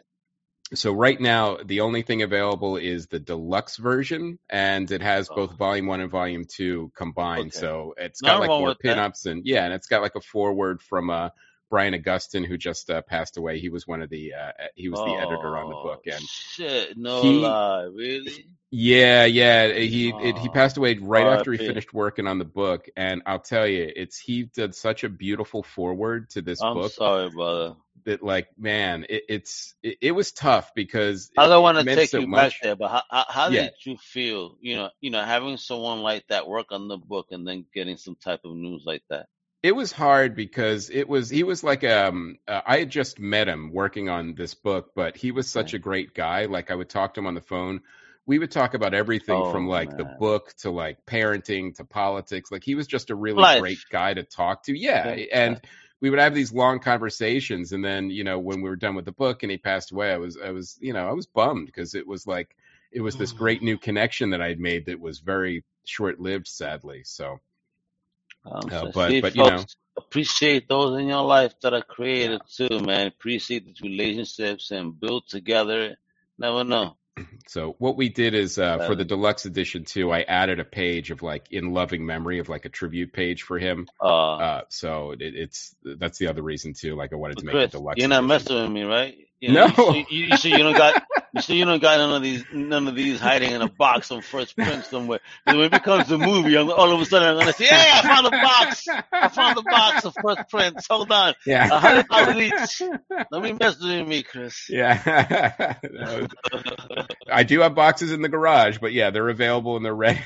[0.74, 5.34] so right now the only thing available is the deluxe version and it has oh.
[5.34, 7.58] both volume one and volume two combined okay.
[7.58, 11.10] so it's got like more pinups and yeah and it's got like a foreword from
[11.10, 11.28] uh
[11.70, 13.60] brian Augustyn who just uh, passed away.
[13.60, 16.20] He was one of the uh, he was oh, the editor on the book and
[16.20, 16.98] shit.
[16.98, 17.84] No he, lie.
[17.84, 22.38] Really yeah yeah he oh, it, he passed away right after he finished working on
[22.38, 26.60] the book and i'll tell you it's he did such a beautiful foreword to this
[26.60, 26.68] book.
[26.68, 31.48] I'm book sorry brother that like man it, it's it, it, was tough because i
[31.48, 32.52] don't want to take so you much.
[32.52, 33.62] back there but how, how, how yeah.
[33.62, 37.26] did you feel you know you know having someone like that work on the book
[37.32, 39.26] and then getting some type of news like that
[39.62, 43.48] it was hard because it was he was like um uh, I had just met
[43.48, 46.46] him working on this book, but he was such a great guy.
[46.46, 47.82] Like I would talk to him on the phone.
[48.26, 49.98] We would talk about everything oh, from like man.
[49.98, 52.52] the book to like parenting to politics.
[52.52, 53.60] Like he was just a really Life.
[53.60, 54.78] great guy to talk to.
[54.78, 55.26] Yeah, yeah.
[55.32, 55.60] and
[56.00, 59.04] we would have these long conversations and then you know when we were done with
[59.04, 61.66] the book and he passed away i was i was you know i was bummed
[61.66, 62.56] because it was like
[62.92, 66.46] it was this great new connection that i had made that was very short lived
[66.46, 67.38] sadly so
[68.44, 69.64] um, uh, but but you know
[69.96, 72.68] appreciate those in your life that are created yeah.
[72.68, 75.96] too man appreciate these relationships and build together
[76.38, 76.96] never know
[77.46, 81.10] so what we did is uh, for the deluxe edition too, I added a page
[81.10, 83.88] of like in loving memory of like a tribute page for him.
[84.00, 86.94] Uh, uh so it, it's that's the other reason too.
[86.96, 87.98] Like I wanted to make Chris, a deluxe.
[87.98, 88.28] You're not edition.
[88.28, 89.16] messing with me, right?
[89.40, 89.94] You know, no.
[89.94, 91.02] You, you, you, you don't got
[91.34, 94.10] you see, you don't got none of these, none of these hiding in a box
[94.10, 95.20] on Fresh Prince somewhere.
[95.44, 98.02] when it becomes a movie, I'm, all of a sudden I'm gonna say, "Hey, I
[98.02, 98.86] found a box!
[99.12, 100.86] I found a box of Fresh Prince.
[100.88, 102.82] Hold on, yeah, a hundred dollars each.
[103.30, 104.68] Let me mess with me, Chris.
[104.68, 105.76] Yeah,
[107.30, 110.20] I do have boxes in the garage, but yeah, they're available and they're ready.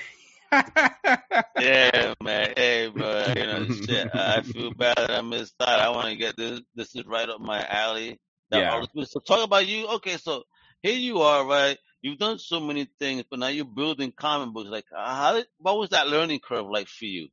[1.60, 2.52] yeah, man.
[2.56, 3.24] Hey, bro.
[3.36, 4.14] you know, shit.
[4.14, 5.80] I feel bad that I missed out.
[5.80, 6.60] I want to get this.
[6.74, 8.18] This is right up my alley.
[8.50, 8.84] Now, yeah.
[8.96, 9.88] Oh, so talk about you.
[9.88, 10.44] Okay, so
[10.84, 11.78] here you are, right?
[12.02, 14.68] You've done so many things, but now you're building comic books.
[14.68, 17.28] Like, uh, how did, what was that learning curve like for you?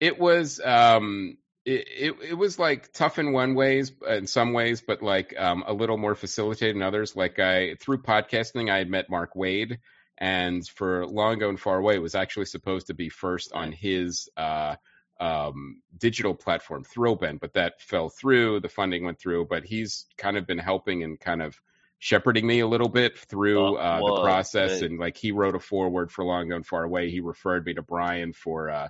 [0.00, 4.82] It was, um, it, it, it was like tough in one ways, in some ways,
[4.84, 7.14] but like um, a little more facilitated in others.
[7.14, 9.78] Like I through podcasting, I had met Mark Waid
[10.18, 13.70] and for Long Ago and Far Away, it was actually supposed to be first on
[13.70, 14.74] his uh,
[15.20, 18.60] um, digital platform, Thrillbent, but that fell through.
[18.60, 21.56] The funding went through, but he's kind of been helping and kind of
[22.04, 24.82] shepherding me a little bit through oh, uh, the process.
[24.82, 27.10] And like he wrote a foreword for Long Gone Far Away.
[27.10, 28.88] He referred me to Brian for uh,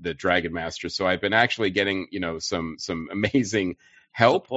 [0.00, 0.88] the Dragon Master.
[0.88, 3.76] So I've been actually getting you know some some amazing
[4.10, 4.48] help.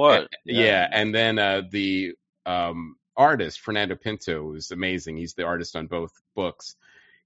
[0.44, 0.64] Yeah.
[0.64, 0.88] yeah.
[0.90, 2.14] and then uh, the
[2.46, 5.16] um, artist Fernando Pinto is amazing.
[5.16, 6.74] He's the artist on both books.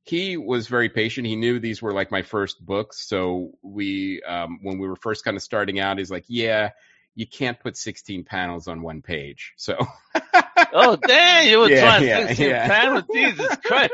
[0.02, 1.26] He was very patient.
[1.26, 5.24] He knew these were like my first books, so we um, when we were first
[5.24, 6.72] kind of starting out, he's like, "Yeah,
[7.14, 9.78] you can't put 16 panels on one page." So
[10.74, 11.48] oh damn!
[11.48, 12.68] You were yeah, trying yeah, 16 yeah.
[12.68, 13.04] panels.
[13.14, 13.92] Jesus Christ,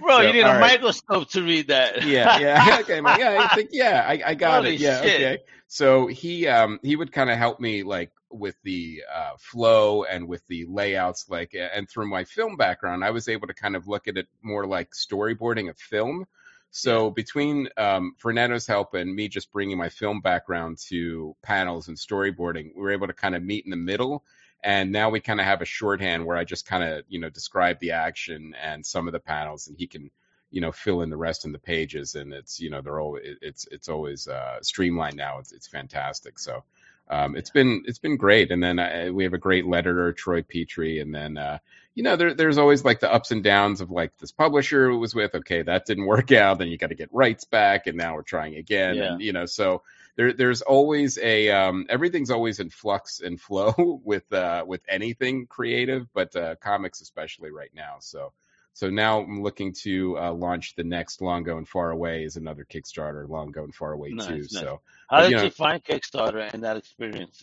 [0.00, 0.18] bro!
[0.18, 0.60] So, you need a right.
[0.60, 2.04] microscope to read that.
[2.04, 2.78] yeah, yeah.
[2.80, 3.18] Okay, man.
[3.18, 4.80] Yeah, I think yeah, I, I got Holy it.
[4.80, 5.14] Yeah, shit.
[5.20, 5.42] okay.
[5.68, 10.28] So he um he would kind of help me like with the uh, flow and
[10.28, 13.86] with the layouts like and through my film background i was able to kind of
[13.86, 16.26] look at it more like storyboarding a film
[16.70, 21.96] So between um, Fernando's help and me just bringing my film background to panels and
[21.96, 24.24] storyboarding, we were able to kind of meet in the middle.
[24.66, 27.30] And now we kind of have a shorthand where I just kind of, you know,
[27.30, 30.10] describe the action and some of the panels, and he can,
[30.50, 32.16] you know, fill in the rest in the pages.
[32.16, 35.38] And it's, you know, they're all, it's it's always uh, streamlined now.
[35.38, 36.40] It's it's fantastic.
[36.40, 36.64] So
[37.08, 38.50] um, it's been it's been great.
[38.50, 41.58] And then uh, we have a great letterer, Troy Peteri, and then uh,
[41.94, 45.14] you know there, there's always like the ups and downs of like this publisher was
[45.14, 45.32] with.
[45.32, 46.58] Okay, that didn't work out.
[46.58, 48.96] Then you got to get rights back, and now we're trying again.
[48.96, 49.12] Yeah.
[49.12, 49.82] And you know so.
[50.16, 55.46] There, there's always a um, everything's always in flux and flow with uh, with anything
[55.46, 57.96] creative, but uh, comics especially right now.
[58.00, 58.32] So
[58.76, 62.66] so now I'm looking to uh, launch the next Long Gone Far Away is another
[62.66, 64.36] Kickstarter, Long Gone Far Away nice, too.
[64.36, 64.50] Nice.
[64.50, 67.42] So how but, did you, know, find Kickstarter and that experience?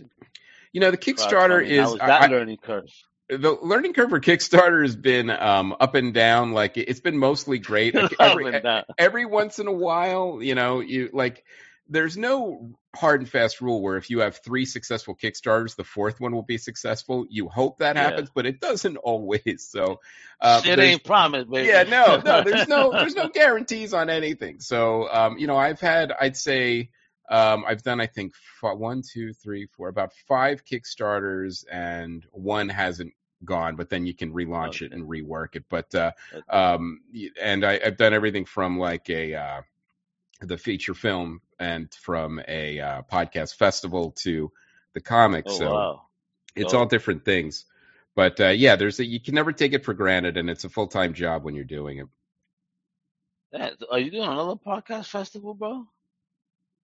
[0.71, 2.85] You know, the Kickstarter is that I, learning curve.
[3.29, 6.51] The learning curve for Kickstarter has been um, up and down.
[6.51, 7.95] Like it's been mostly great.
[8.03, 8.61] Like, every,
[8.99, 11.43] every once in a while, you know, you like
[11.87, 16.19] there's no hard and fast rule where if you have three successful Kickstarters, the fourth
[16.19, 17.25] one will be successful.
[17.29, 18.03] You hope that yeah.
[18.03, 19.67] happens, but it doesn't always.
[19.69, 19.99] So
[20.39, 21.67] uh, it ain't promised, baby.
[21.67, 24.59] Yeah, no, no, there's no there's no guarantees on anything.
[24.59, 26.89] So um, you know, I've had I'd say
[27.29, 33.13] um, I've done I think one, two, three, four, about five Kickstarters, and one hasn't
[33.43, 34.85] gone, but then you can relaunch okay.
[34.85, 35.65] it and rework it.
[35.69, 36.11] But uh,
[36.49, 37.01] um,
[37.41, 39.61] and I, have done everything from like a uh,
[40.47, 44.51] the feature film and from a uh, podcast festival to
[44.93, 45.53] the comics.
[45.53, 46.01] Oh, so wow.
[46.55, 46.79] it's oh.
[46.79, 47.65] all different things.
[48.15, 50.69] But uh, yeah, there's a, you can never take it for granted, and it's a
[50.69, 52.07] full time job when you're doing it.
[53.51, 55.85] That, are you doing another podcast festival, bro?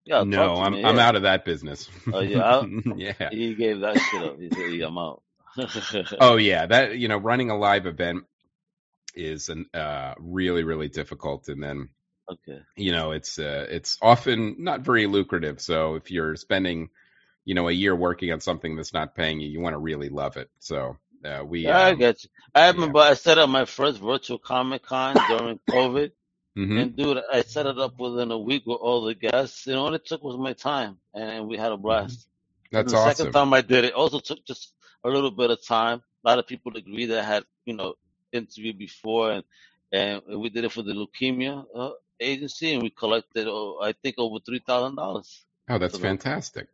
[0.06, 1.90] Yeah, no, I'm me, I'm out of that business.
[2.12, 2.64] Oh yeah,
[2.96, 3.30] yeah.
[3.30, 4.40] He gave that shit up.
[4.40, 5.22] He said, yeah, "I'm out."
[6.20, 8.24] oh yeah, that you know, running a live event
[9.14, 11.90] is an, uh, really really difficult, and then
[12.32, 12.62] Okay.
[12.76, 15.62] You know, it's uh, it's often not very lucrative.
[15.62, 16.90] So if you're spending,
[17.46, 20.10] you know, a year working on something that's not paying you, you want to really
[20.10, 20.50] love it.
[20.60, 21.68] So uh, we.
[21.68, 22.30] Um, I get you.
[22.54, 23.06] I remember yeah.
[23.06, 26.12] I set up my first virtual Comic Con during COVID.
[26.58, 26.78] Mm-hmm.
[26.78, 29.66] And dude, I set it up within a week with all the guests.
[29.66, 31.84] You know, all it took was my time, and we had a mm-hmm.
[31.84, 32.28] blast.
[32.72, 33.16] That's the awesome.
[33.16, 36.04] second time I did it, also took just a little bit of time.
[36.24, 37.96] A lot of people agree that I had, you know,
[38.32, 39.44] interviewed before, and
[39.92, 44.16] and we did it for the leukemia uh, agency, and we collected, oh, I think,
[44.18, 45.46] over three thousand dollars.
[45.70, 46.68] Oh, that's so, fantastic.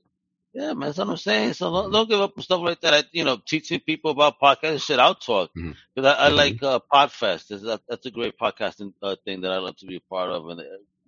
[0.54, 1.54] Yeah, man, that's what I'm saying.
[1.54, 2.94] So don't, don't give up on stuff like that.
[2.94, 5.00] I, you know, teaching people about podcasts, shit.
[5.00, 6.06] I'll talk because mm-hmm.
[6.06, 6.36] I, I mm-hmm.
[6.38, 7.50] like uh, Podfest.
[7.50, 10.30] That's, that, that's a great podcasting uh, thing that I love to be a part
[10.30, 10.64] of, and uh,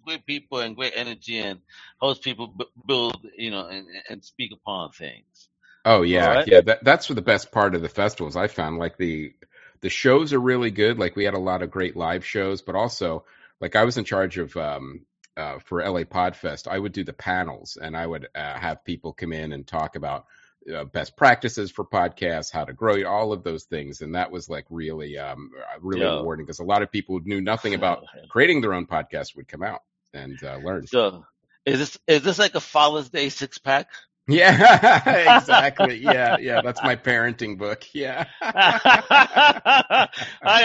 [0.06, 1.62] great people and great energy, and
[1.98, 5.48] host people b- build, you know, and, and speak upon things.
[5.86, 6.48] Oh yeah, right?
[6.48, 6.60] yeah.
[6.60, 8.36] That, that's the best part of the festivals.
[8.36, 9.34] I found like the
[9.80, 11.00] the shows are really good.
[11.00, 13.24] Like we had a lot of great live shows, but also
[13.62, 16.68] like I was in charge of um, uh, for LA Podfest.
[16.68, 19.96] I would do the panels, and I would uh, have people come in and talk
[19.96, 20.26] about
[20.74, 24.50] uh, best practices for podcasts, how to grow, all of those things, and that was
[24.50, 26.18] like really, um, really yeah.
[26.18, 29.48] rewarding because a lot of people who knew nothing about creating their own podcast would
[29.48, 29.82] come out
[30.14, 30.88] and uh, learn.
[30.88, 31.26] So,
[31.66, 33.90] is this is this like a Father's Day six pack?
[34.28, 35.98] Yeah, exactly.
[36.08, 36.62] Yeah, yeah.
[36.62, 37.86] That's my parenting book.
[37.94, 38.26] Yeah.
[38.42, 40.10] I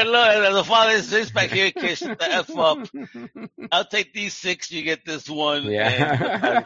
[0.04, 0.52] love it.
[0.52, 2.88] The father sits back here, kiss the F up.
[3.70, 5.64] I'll take these six, you get this one.
[5.64, 6.64] Yeah.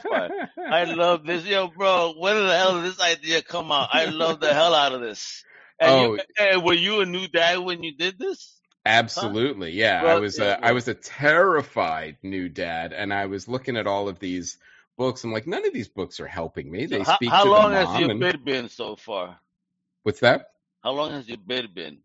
[0.70, 1.44] I love this.
[1.44, 3.90] Yo, bro, when the hell did this idea come out?
[3.92, 5.44] I love the hell out of this.
[5.78, 6.14] And oh.
[6.14, 8.58] You, and were you a new dad when you did this?
[8.84, 9.72] Absolutely.
[9.72, 9.78] Huh?
[9.78, 10.04] Yeah.
[10.04, 13.86] Well, I was, yeah, I was a terrified new dad and I was looking at
[13.86, 14.58] all of these
[14.96, 15.24] books.
[15.24, 16.86] I'm like, none of these books are helping me.
[16.86, 18.20] They so speak how, to long the mom has your and...
[18.20, 19.38] bid been so far?
[20.02, 20.50] What's that?
[20.82, 21.98] How long has your bid been?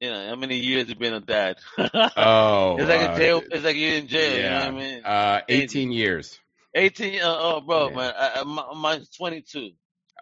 [0.00, 1.58] You know, how many years you been a dad?
[1.78, 3.42] oh, it's like uh, a jail.
[3.50, 4.36] It's like you're in jail.
[4.36, 4.66] Yeah.
[4.66, 5.04] You know what I mean?
[5.04, 6.40] Uh, 18 years.
[6.74, 7.20] 18.
[7.20, 7.96] Uh, oh, bro, yeah.
[7.96, 9.70] man, I, I, mine's 22.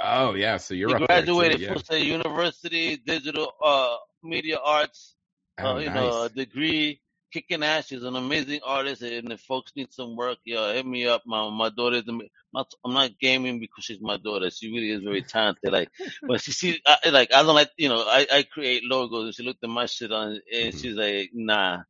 [0.02, 1.96] Oh yeah, so you're he graduated from yeah.
[2.04, 5.14] University, digital uh media arts.
[5.58, 5.94] Oh, uh, you nice.
[5.94, 7.00] know, a degree
[7.32, 7.86] kicking ass.
[7.86, 11.22] She's an amazing artist, and if folks need some work, yo, hit me up.
[11.26, 12.04] My my daughter's
[12.52, 14.50] not, I'm not gaming because she's my daughter.
[14.50, 15.72] She really is very talented.
[15.72, 15.90] Like,
[16.22, 19.34] but she sees, I, like, I don't like, you know, I, I create logos, and
[19.34, 20.78] she looked at my shit on, and mm-hmm.
[20.78, 21.82] she's like, nah.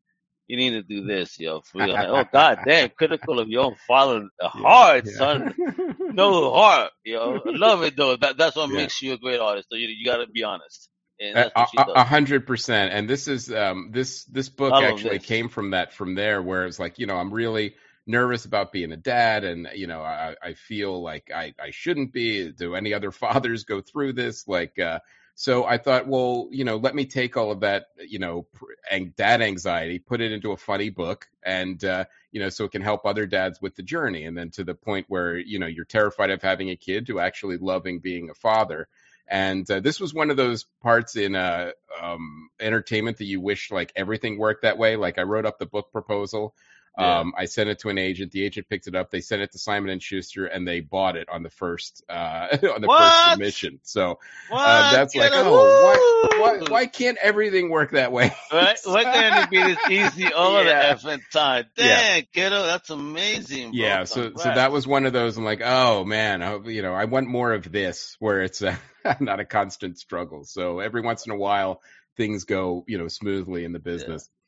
[0.46, 1.61] You need to do this, yo.
[1.61, 1.92] For real.
[1.92, 5.12] Like, oh God damn, critical of your own father, hard, yeah.
[5.16, 5.55] son.
[6.12, 7.40] No heart, yo.
[7.44, 8.16] Love it though.
[8.16, 8.76] That that's what yeah.
[8.79, 9.68] makes you a great artist.
[9.70, 10.88] So you you got to be honest.
[11.20, 12.92] A hundred percent.
[12.92, 15.26] And this is um, this this book actually this.
[15.26, 17.74] came from that from there, where it's like you know I'm really
[18.06, 22.12] nervous about being a dad, and you know I, I feel like I I shouldn't
[22.12, 22.50] be.
[22.52, 24.48] Do any other fathers go through this?
[24.48, 25.00] Like uh,
[25.35, 28.46] So I thought, well, you know, let me take all of that, you know,
[28.90, 32.72] and dad anxiety, put it into a funny book, and uh, you know, so it
[32.72, 35.66] can help other dads with the journey, and then to the point where you know
[35.66, 38.88] you're terrified of having a kid to actually loving being a father.
[39.31, 43.71] And uh, this was one of those parts in uh, um, entertainment that you wish
[43.71, 44.97] like everything worked that way.
[44.97, 46.55] Like I wrote up the book proposal
[46.98, 47.20] yeah.
[47.20, 48.33] Um, I sent it to an agent.
[48.33, 49.11] The agent picked it up.
[49.11, 52.48] They sent it to Simon and Schuster, and they bought it on the first uh,
[52.74, 53.00] on the what?
[53.00, 53.81] first submission.
[53.85, 54.18] So
[54.50, 58.35] uh, that's Get like, oh, why, why, why, can't everything work that way?
[58.53, 58.79] Right?
[58.85, 60.94] Why can't it be this easy all yeah.
[60.94, 61.66] the effing time?
[61.76, 62.20] Dang, yeah.
[62.33, 63.70] kiddo, that's amazing.
[63.70, 63.81] Bro.
[63.81, 64.05] Yeah.
[64.05, 64.42] So Congrats.
[64.42, 65.37] so that was one of those.
[65.37, 68.79] I'm like, oh man, I, you know, I want more of this, where it's a,
[69.20, 70.44] not a constant struggle.
[70.44, 71.81] So every once in a while,
[72.16, 74.29] things go, you know, smoothly in the business.
[74.29, 74.39] Yeah.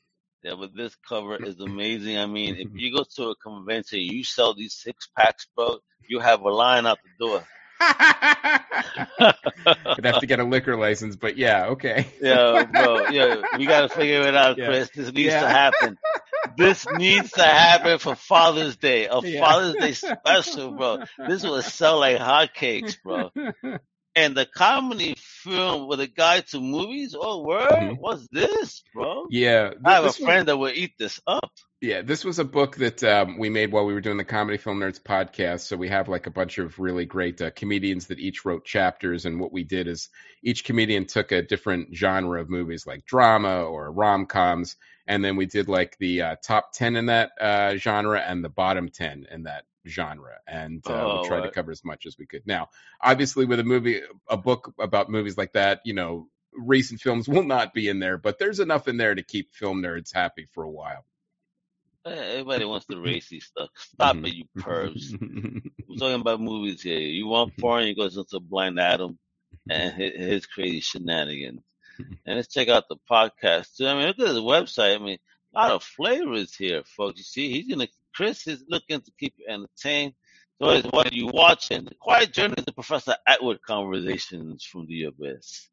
[0.42, 2.18] Yeah, but this cover is amazing.
[2.18, 5.78] I mean, if you go to a convention, you sell these six packs, bro.
[6.08, 7.44] You have a line out the door.
[7.80, 8.60] I'd
[10.04, 12.06] have to get a liquor license, but yeah, okay.
[12.20, 13.08] yeah, bro.
[13.08, 14.90] Yeah, we got to figure it out, Chris.
[14.94, 15.02] Yeah.
[15.02, 15.40] This needs yeah.
[15.40, 15.98] to happen.
[16.56, 19.40] This needs to happen for Father's Day, a yeah.
[19.40, 21.04] Father's Day special, bro.
[21.28, 23.30] This will sell like hotcakes, bro
[24.14, 27.14] and the comedy film with a guide to movies.
[27.18, 27.70] Oh, word!
[27.70, 27.94] Mm-hmm.
[27.94, 29.26] What's this, bro?
[29.30, 31.50] Yeah, th- I have a friend was, that will eat this up.
[31.80, 34.58] Yeah, this was a book that um, we made while we were doing the Comedy
[34.58, 35.60] Film Nerds podcast.
[35.60, 39.24] So we have like a bunch of really great uh, comedians that each wrote chapters,
[39.24, 40.08] and what we did is
[40.42, 45.36] each comedian took a different genre of movies, like drama or rom coms, and then
[45.36, 49.26] we did like the uh, top ten in that uh, genre and the bottom ten
[49.30, 52.46] in that genre, and uh, oh, we tried to cover as much as we could.
[52.46, 52.68] Now,
[53.00, 57.44] obviously, with a movie, a book about movies like that, you know, recent films will
[57.44, 60.64] not be in there, but there's enough in there to keep film nerds happy for
[60.64, 61.04] a while.
[62.04, 63.70] Everybody wants the racy stuff.
[63.76, 65.12] Stop it, you pervs.
[65.88, 66.98] We're talking about movies here.
[66.98, 69.18] You want porn, you go to Blind Adam
[69.70, 71.62] and his crazy shenanigans.
[71.98, 73.86] And let's check out the podcast too.
[73.86, 74.96] I mean, look at his website.
[74.96, 75.18] I mean,
[75.54, 77.18] a lot of flavors here, folks.
[77.18, 80.14] You see, he's gonna Chris is looking to keep you entertained.
[80.60, 81.84] So what are you watching?
[81.84, 85.68] The Quiet Journey to Professor Atwood Conversations from the Abyss.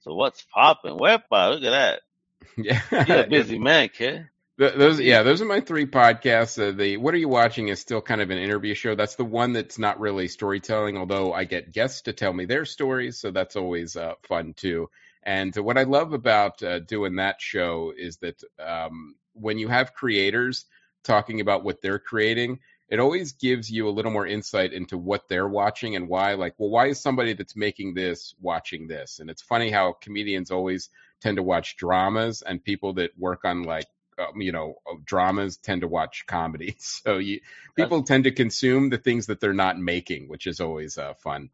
[0.00, 0.98] So what's popping?
[0.98, 2.00] Where Look at that.
[2.58, 4.28] Yeah, you're a busy man, kid.
[4.58, 6.58] Those, yeah, those are my three podcasts.
[6.62, 8.94] Uh, the What Are You Watching is still kind of an interview show.
[8.94, 12.64] That's the one that's not really storytelling, although I get guests to tell me their
[12.64, 14.88] stories, so that's always uh, fun too.
[15.22, 19.92] And what I love about uh, doing that show is that um, when you have
[19.92, 20.64] creators
[21.06, 25.28] talking about what they're creating, it always gives you a little more insight into what
[25.28, 26.34] they're watching and why.
[26.34, 29.18] Like, well, why is somebody that's making this watching this?
[29.18, 30.90] And it's funny how comedians always
[31.20, 33.86] tend to watch dramas, and people that work on like
[34.18, 37.00] um, you know uh, dramas tend to watch comedies.
[37.04, 37.40] So you,
[37.74, 41.14] people that's, tend to consume the things that they're not making, which is always uh,
[41.14, 41.50] fun.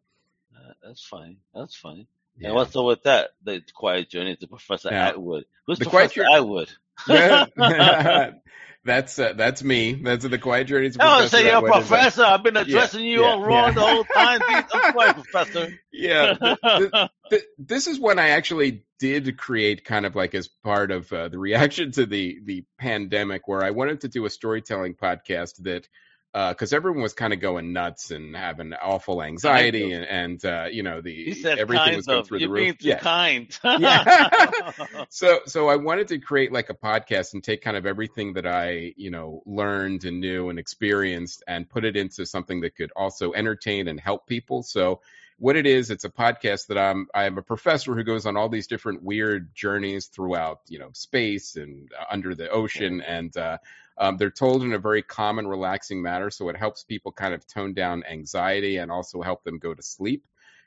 [0.54, 1.38] Uh, that's funny.
[1.54, 2.06] That's funny.
[2.38, 2.48] Yeah.
[2.48, 3.30] And what's up with that?
[3.42, 5.08] The Quiet Journey to Professor yeah.
[5.08, 5.44] Atwood.
[5.66, 6.70] Who's the Professor Quiet Atwood?
[8.84, 9.92] That's uh, that's me.
[9.92, 10.90] That's the quiet journey.
[10.98, 12.24] Oh, say you're a professor.
[12.24, 13.74] I've been addressing yeah, you yeah, all wrong yeah.
[13.74, 14.40] the whole time.
[14.72, 15.78] I'm professor.
[15.92, 20.48] Yeah, the, the, the, this is when I actually did create kind of like as
[20.48, 24.30] part of uh, the reaction to the the pandemic, where I wanted to do a
[24.30, 25.86] storytelling podcast that
[26.32, 30.66] because uh, everyone was kind of going nuts and having awful anxiety and, and uh,
[30.70, 32.76] you know the everything was going of, through the roof.
[32.80, 32.98] yeah.
[32.98, 33.58] kind.
[33.64, 34.72] yeah.
[35.10, 38.46] so so I wanted to create like a podcast and take kind of everything that
[38.46, 42.92] I you know learned and knew and experienced and put it into something that could
[42.96, 44.62] also entertain and help people.
[44.62, 45.00] So
[45.42, 48.48] what it is, it's a podcast that I'm I'm a professor who goes on all
[48.48, 53.58] these different weird journeys throughout you know space and uh, under the ocean and uh,
[53.98, 57.46] um, they're told in a very common, relaxing manner, so it helps people kind of
[57.46, 60.24] tone down anxiety and also help them go to sleep.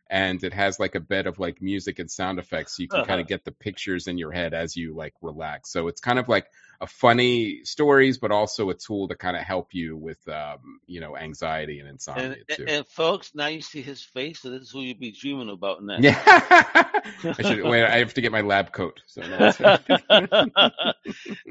[0.09, 3.01] And it has like a bed of like music and sound effects, so you can
[3.01, 3.07] uh-huh.
[3.07, 5.71] kind of get the pictures in your head as you like relax.
[5.71, 6.47] So it's kind of like
[6.79, 10.99] a funny stories, but also a tool to kind of help you with, um, you
[10.99, 12.65] know, anxiety and insomnia and, too.
[12.67, 15.83] And folks, now you see his face, so this is who you'd be dreaming about
[15.83, 15.97] now.
[15.99, 16.21] Yeah.
[16.25, 17.83] I should wait.
[17.83, 19.01] I have to get my lab coat.
[19.07, 19.41] So and,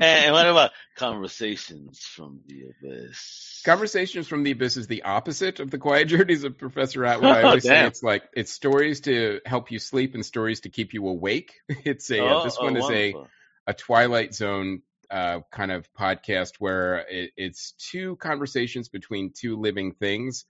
[0.00, 3.62] and what about conversations from the abyss?
[3.64, 7.30] Conversations from the Abyss is the opposite of the Quiet Journeys of Professor Atwood.
[7.30, 10.94] I always say it's like it's stories to help you sleep and stories to keep
[10.94, 11.54] you awake.
[11.85, 13.28] It's a oh, this one oh, is wonderful.
[13.66, 19.57] a a Twilight Zone uh, kind of podcast where it, it's two conversations between two
[19.57, 20.44] living things,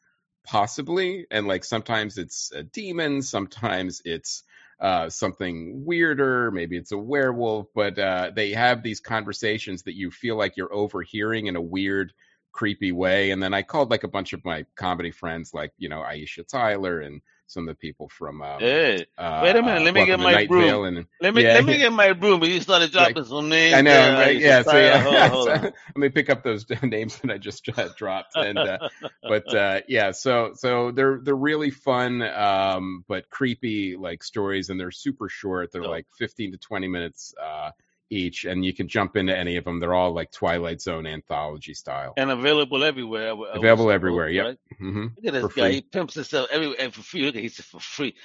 [0.44, 4.42] possibly, and like sometimes it's a demon, sometimes it's
[4.80, 10.10] uh, something weirder, maybe it's a werewolf, but uh, they have these conversations that you
[10.10, 12.12] feel like you're overhearing in a weird
[12.52, 13.30] creepy way.
[13.30, 16.46] And then I called like a bunch of my comedy friends, like you know Aisha
[16.46, 17.20] Tyler and
[17.54, 18.42] some of the people from.
[18.42, 19.80] Um, Hey, uh, wait a minute.
[19.80, 20.84] uh, Let me get my broom.
[20.84, 22.40] And Let me yeah, let me get my broom.
[22.40, 23.74] But you started dropping some names.
[23.74, 24.12] I know, there.
[24.14, 24.36] right?
[24.38, 25.62] Yeah, so yeah, Hold hold on.
[25.62, 28.78] let me pick up those names that I just uh, dropped, and uh,
[29.22, 34.78] but uh, yeah, so so they're they're really fun, um, but creepy like stories, and
[34.78, 35.72] they're super short.
[35.72, 35.90] They're Dope.
[35.90, 37.70] like 15 to 20 minutes uh,
[38.10, 39.80] each, and you can jump into any of them.
[39.80, 42.12] They're all like Twilight Zone anthology style.
[42.16, 43.30] and available everywhere.
[43.30, 44.58] I would- I would Available everywhere, yep.
[44.80, 44.92] Right?
[44.92, 45.70] hmm Look at this For guy.
[45.70, 45.72] free.
[45.72, 47.22] He pimps himself everywhere and for free.
[47.26, 48.16] Look at he said for free.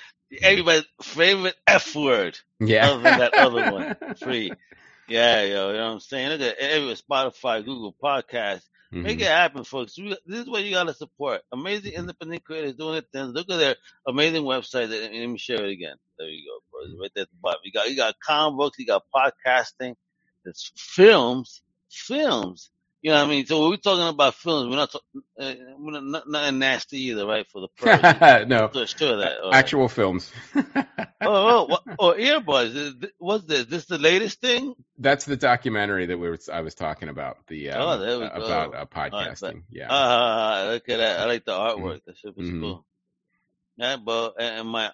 [0.43, 2.39] Everybody's favorite F word.
[2.61, 4.57] Yeah, Other than that other one, free.
[5.07, 6.29] Yeah, yo, you know what I'm saying?
[6.29, 8.63] Look at everywhere, Spotify, Google Podcasts.
[9.01, 9.21] Make Mhm.
[9.21, 9.97] it happen, folks.
[9.99, 11.41] We- This is what you gotta support.
[11.53, 13.33] Amazing independent creators doing their things.
[13.35, 13.75] Look at their
[14.07, 14.89] amazing website.
[14.89, 15.97] Let me share it again.
[16.17, 17.01] There you go, bro.
[17.03, 17.61] Right there at the bottom.
[17.65, 19.95] You got you got comic books, you got podcasting,
[20.45, 22.71] there's films, films.
[23.01, 23.45] You know what I mean?
[23.45, 26.97] So when we're talking about films, we're not talking uh, we're not, not, nothing nasty
[27.05, 27.47] either, right?
[27.47, 29.37] For the no, So sure that.
[29.43, 29.53] right.
[29.55, 30.31] actual films.
[31.21, 33.05] Oh, oh, what, oh, earbuds.
[33.17, 33.65] What's this?
[33.65, 34.73] This the latest thing?
[34.97, 37.45] That's the documentary that we were I was talking about.
[37.47, 38.45] The um, Oh, there we uh, go.
[38.45, 39.63] about uh, right, podcasting.
[39.69, 39.87] yeah.
[39.89, 41.19] Ah, look at that.
[41.19, 42.01] I like the artwork.
[42.05, 42.61] That was Mhm.
[42.61, 42.85] cool.
[43.75, 44.91] Yeah, but and my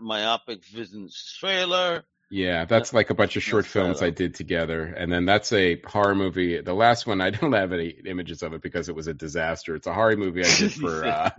[0.00, 1.08] myopic vision
[1.40, 2.04] trailer.
[2.30, 5.80] Yeah, that's like a bunch of short films I did together, and then that's a
[5.86, 6.60] horror movie.
[6.60, 9.74] The last one I don't have any images of it because it was a disaster.
[9.74, 11.30] It's a horror movie I did for uh,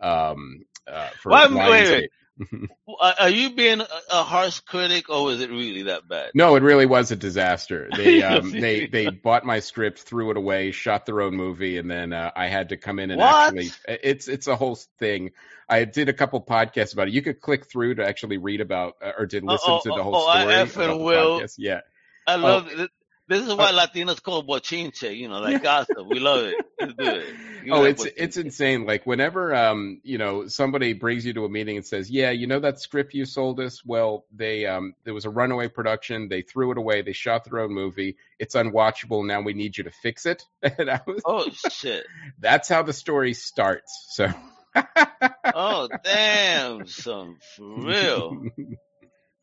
[0.00, 2.10] um uh, for Why- wait, wait.
[2.40, 2.68] Lionsgate.
[3.18, 6.30] Are you being a, harsh critic, or is it really that bad?
[6.34, 7.88] No, it really was a disaster.
[7.94, 11.90] They um, they they bought my script, threw it away, shot their own movie, and
[11.90, 13.48] then uh, I had to come in and What?
[13.54, 13.70] actually.
[13.88, 15.30] It's it's a whole thing.
[15.68, 17.14] I did a couple podcasts about it.
[17.14, 19.88] You could click through to actually read about uh, or did Oh, listen oh, to
[19.88, 20.54] the oh, whole oh, I story.
[20.54, 21.40] effing about will.
[21.40, 21.54] podcast.
[21.58, 21.80] Yeah.
[22.26, 22.90] I love it.
[23.28, 25.16] This is why Latinos call bochinche.
[25.16, 26.06] You know, like gossip.
[26.06, 26.56] We love it.
[26.80, 27.34] Let's do it.
[27.70, 28.86] Oh, me that it's it's insane.
[28.86, 32.46] Like whenever um you know somebody brings you to a meeting and says, "Yeah, you
[32.46, 33.84] know that script you sold us?
[33.84, 36.28] Well, they um there was a runaway production.
[36.28, 37.02] They threw it away.
[37.02, 38.16] They shot their own movie.
[38.38, 39.24] It's unwatchable.
[39.26, 40.44] Now we need you to fix it."
[40.78, 42.06] And I was, Oh shit.
[42.38, 44.06] that's how the story starts.
[44.10, 44.32] So.
[45.54, 48.42] Oh damn, son, for real.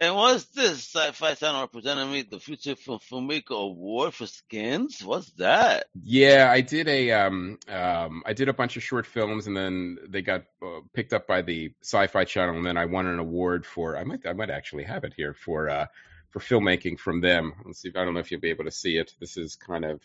[0.02, 0.94] And what's this?
[0.96, 5.04] Sci-Fi Channel representing me the Future Film Filmmaker Award for Skins.
[5.04, 5.88] What's that?
[6.02, 9.98] Yeah, I did a um um I did a bunch of short films and then
[10.08, 13.66] they got uh, picked up by the Sci-Fi Channel and then I won an award
[13.66, 15.88] for I might I might actually have it here for uh
[16.30, 17.54] for filmmaking from them.
[17.66, 19.14] Let's see if I don't know if you'll be able to see it.
[19.20, 20.02] This is kind of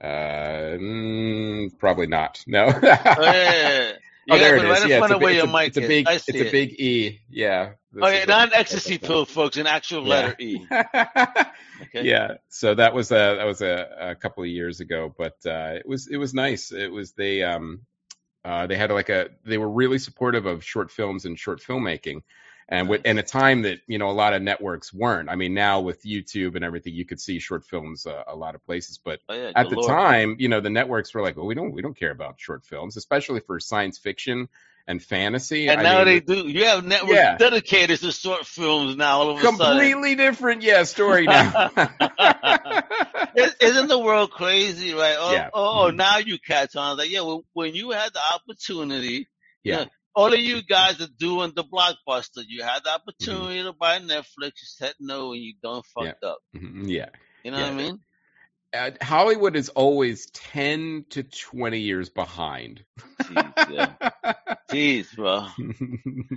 [0.00, 2.42] uh mm, probably not.
[2.48, 2.66] No.
[3.14, 3.92] Oh yeah.
[4.26, 4.86] You Oh, there it is.
[4.86, 6.80] Yeah, it's a, big, it's, a, it's a big it's a it.
[6.80, 7.20] E.
[7.28, 7.72] Yeah.
[7.94, 9.56] Yeah, what- not an ecstasy pill, folks.
[9.56, 10.64] An actual letter E.
[11.82, 12.04] Okay.
[12.04, 15.74] yeah so that was a that was a, a couple of years ago but uh
[15.74, 17.80] it was it was nice it was they um
[18.44, 22.22] uh they had like a they were really supportive of short films and short filmmaking
[22.68, 25.54] and with in a time that you know a lot of networks weren't i mean
[25.54, 28.98] now with youtube and everything you could see short films uh, a lot of places
[29.04, 29.52] but Oh yeah.
[29.54, 29.88] at the galore.
[29.88, 32.64] time you know the networks were like well we don't we don't care about short
[32.64, 34.48] films especially for science fiction
[34.88, 36.48] and fantasy And I now mean, they do.
[36.48, 37.36] You have networks Yeah.
[37.36, 39.20] dedicated to short films now.
[39.20, 39.58] All of a sudden.
[39.58, 41.70] completely different yeah story now
[43.36, 45.16] Is- Isn't the world crazy, right?
[45.18, 45.50] Oh, Yeah.
[45.54, 45.96] oh, oh, Mhm.
[45.96, 46.96] now you catch on.
[46.96, 49.28] Like, yeah, when, when you had the opportunity,
[49.62, 49.84] yeah
[50.14, 52.44] all of you guys are doing the blockbuster.
[52.46, 52.90] You had the
[53.22, 53.46] Mm-hmm.
[53.48, 54.42] opportunity to buy Netflix.
[54.42, 56.38] You said no, and you done fucked up.
[56.56, 57.10] Mhm, yeah
[57.44, 57.66] You know Yeah.
[57.66, 58.00] what I mean?
[58.74, 62.84] uh, Hollywood is always 10 to 20 years behind.
[63.28, 63.94] Jeez, yeah.
[64.70, 65.48] Jeez, bro.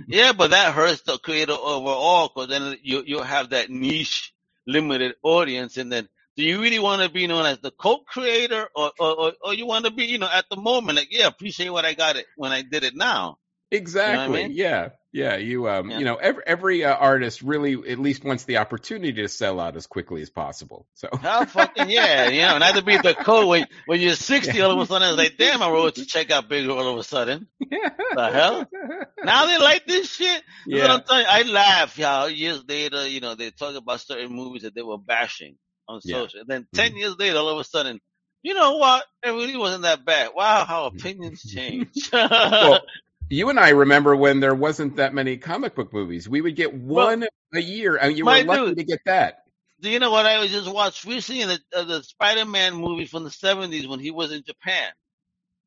[0.06, 4.32] Yeah, but that hurts the creator overall because then you you'll have that niche,
[4.66, 8.92] limited audience, and then do you really want to be known as the co-creator, or
[8.98, 11.70] or, or, or you want to be, you know, at the moment, like, yeah, appreciate
[11.70, 13.38] what I got it when I did it now.
[13.70, 14.44] Exactly.
[14.44, 14.52] mean?
[14.54, 14.90] Yeah.
[15.12, 15.36] Yeah.
[15.36, 15.98] You, um, Yeah.
[15.98, 19.76] you know, every, every uh, artist really at least wants the opportunity to sell out
[19.76, 20.86] as quickly as possible.
[20.94, 24.60] So, How fucking yeah, you know, not to be the co when when you're 60,
[24.60, 26.98] all of a sudden it's like, damn, I wrote to check out bigger all of
[26.98, 27.48] a sudden.
[27.60, 27.90] Yeah.
[28.14, 28.66] The hell?
[29.24, 30.28] Now they like this shit.
[30.28, 30.94] That's what yeah.
[30.94, 31.26] I'm telling you.
[31.28, 32.28] I laugh, y'all.
[32.30, 35.56] Years later, you know, they talk about certain movies that they were bashing
[35.88, 36.18] on Yeah.
[36.18, 36.40] social.
[36.40, 38.00] And then 10 years later, all of a sudden,
[38.42, 39.04] you know what?
[39.24, 40.30] It really wasn't that bad.
[40.36, 41.88] Wow, how opinions change.
[42.12, 42.80] Well,
[43.28, 46.28] you and I remember when there wasn't that many comic book movies.
[46.28, 48.78] We would get one a year, and you were lucky dude.
[48.78, 49.38] to get that.
[49.80, 51.44] Do you know what I was just watched recently?
[51.44, 54.90] The, uh, the Spider-Man movie from the 70s when he was in Japan.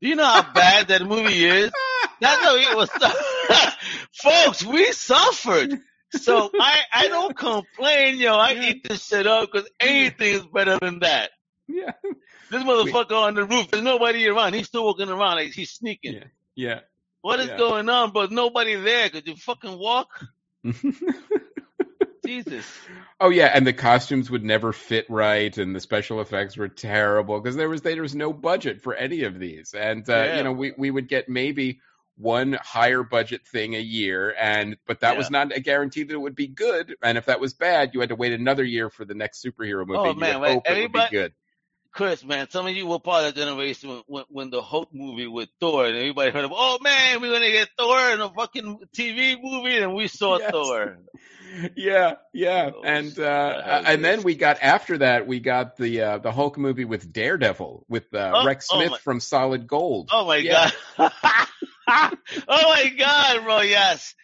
[0.01, 1.71] Do you know how bad that movie is?
[2.19, 2.89] That's how it was.
[4.13, 5.79] Folks, we suffered.
[6.11, 8.35] So I, I don't complain, yo.
[8.35, 11.31] I eat this shit up because anything is better than that.
[11.67, 11.91] Yeah.
[12.49, 13.69] This motherfucker on the roof.
[13.69, 14.53] There's nobody around.
[14.53, 16.13] He's still walking around like he's sneaking.
[16.13, 16.23] Yeah.
[16.55, 16.79] Yeah.
[17.21, 17.57] What is Yeah.
[17.57, 18.27] going on, bro?
[18.27, 19.09] Nobody there.
[19.09, 20.09] Could you fucking walk?
[22.25, 22.65] Jesus.
[23.19, 27.39] oh yeah, and the costumes would never fit right, and the special effects were terrible
[27.39, 30.37] because there was there was no budget for any of these, and uh, Yeah.
[30.37, 31.79] you know we we would get maybe
[32.17, 36.17] one higher budget thing a year, and but that was not a guarantee that it
[36.21, 39.05] would be good, and if that was bad, you had to wait another year for
[39.05, 39.97] the next superhero movie.
[39.99, 40.53] Oh, and you man, would right.
[40.53, 41.33] hope it would be Everybody-
[41.99, 45.27] Chris, man, some of you were part of the generation when, when, the Hulk movie
[45.27, 48.79] with Thor, and everybody heard of, oh man, we're gonna get Thor in a fucking
[48.95, 50.49] TV movie, and we saw Yes.
[50.49, 50.97] Thor.
[51.75, 56.17] Yeah, yeah, Oh, and uh, and then we got after that we got the uh,
[56.19, 60.07] the Hulk movie with Daredevil with uh, Oh, Rex oh Smith my- from Solid Gold.
[60.13, 60.71] Oh my Yeah.
[60.97, 61.11] god.
[61.89, 62.15] oh
[62.47, 64.15] my god, bro, yes.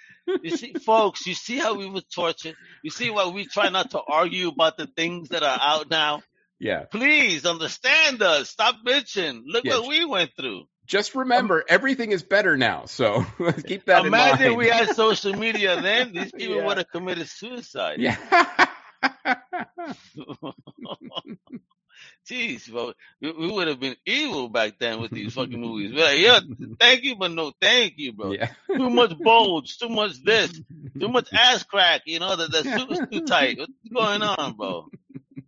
[0.43, 2.55] You see, folks, you see how we were tortured?
[2.84, 6.21] You see why we try not to argue about the things that are out now?
[6.60, 8.49] Yeah, Please understand us.
[8.49, 9.41] Stop bitching.
[9.45, 9.80] Look Yes.
[9.80, 10.64] what we went through.
[10.86, 14.58] just um, remember everything is better now, so let's keep that in Imagine mind.
[14.58, 16.14] we had social media then.
[16.14, 16.66] These people Yeah.
[16.66, 17.99] would have committed suicide.
[17.99, 18.18] yeah.
[22.30, 22.93] Jeez, bro.
[23.22, 25.93] We, we would have been evil back then with these fucking movies.
[25.93, 26.39] We're like, yeah,
[26.80, 28.32] thank you, but no thank you, bro.
[28.32, 28.49] yeah.
[28.68, 30.51] Too much bulge, too much this,
[30.99, 32.01] too much ass crack.
[32.06, 33.60] You know, the, the suit was too tight.
[33.60, 34.88] What's going on, bro?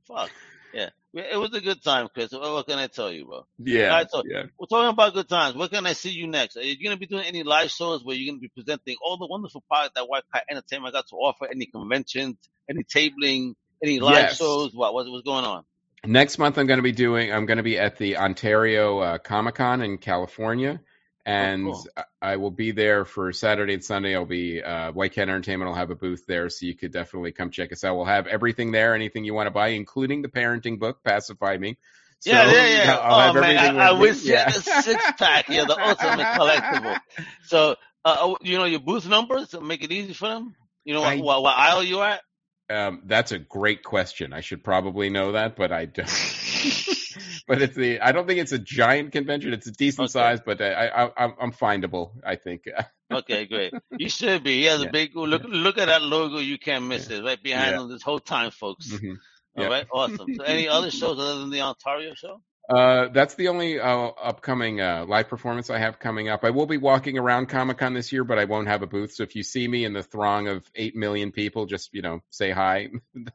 [0.07, 0.29] Fuck.
[0.73, 0.89] Yeah.
[1.13, 2.31] It was a good time, Chris.
[2.31, 3.45] What, what can I tell you, bro?
[3.57, 3.87] Yeah.
[3.87, 4.43] Right, so- yeah.
[4.59, 5.55] We're talking about good times.
[5.55, 6.57] Where can I see you next?
[6.57, 8.97] Are you going to be doing any live shows where you're going to be presenting
[9.01, 11.47] all the wonderful product that White Cat Entertainment got to offer?
[11.49, 12.37] Any conventions,
[12.69, 14.37] any tabling, any live Yes.
[14.37, 14.75] shows?
[14.75, 15.63] What, what what's going on?
[16.05, 17.33] Next month, I'm going to be doing.
[17.33, 20.79] I'm going to be at the Ontario uh, Comic Con in California,
[21.27, 21.85] and cool.
[22.21, 24.15] I will be there for Saturday and Sunday.
[24.15, 27.33] I'll be uh, White Cat Entertainment I'll have a booth there, so you could definitely
[27.33, 27.95] come check us out.
[27.97, 31.77] We'll have everything there, anything you want to buy, including the parenting book, Pacify Me.
[32.19, 32.95] So, yeah, yeah, yeah.
[32.95, 36.97] I'll oh man, I, I wish you had a six pack here, the ultimate collectible.
[37.43, 37.71] So,
[38.05, 40.55] uh, oh, you know your booth numbers to make it easy for them.
[40.85, 42.21] You know what, I- what, what aisle you at?
[42.69, 44.33] Um, that's a great question.
[44.33, 46.07] I should probably know that, but I don't.
[47.47, 47.99] but it's the.
[48.01, 49.53] I don't think it's a giant convention.
[49.53, 50.11] It's a decent Okay.
[50.11, 52.11] size, but I, I, I'm, I'm findable.
[52.25, 52.65] I think.
[53.09, 53.73] Okay, great.
[53.97, 54.57] You should be.
[54.59, 54.89] He has Yeah.
[54.89, 55.41] a big look.
[55.47, 56.39] Look at that logo.
[56.39, 57.23] You can't miss it.
[57.23, 57.81] Right behind Yeah.
[57.83, 58.89] him this whole time, folks.
[58.91, 59.15] Mhm.
[59.55, 59.69] All Yeah.
[59.69, 60.35] right, awesome.
[60.35, 62.41] So, any other shows other than the Ontario show?
[62.69, 63.87] Uh, that's the only uh,
[64.21, 66.43] upcoming uh, live performance I have coming up.
[66.43, 69.13] I will be walking around Comic Con this year, but I won't have a booth.
[69.13, 72.21] So if you see me in the throng of eight million people, just you know,
[72.29, 72.89] say hi.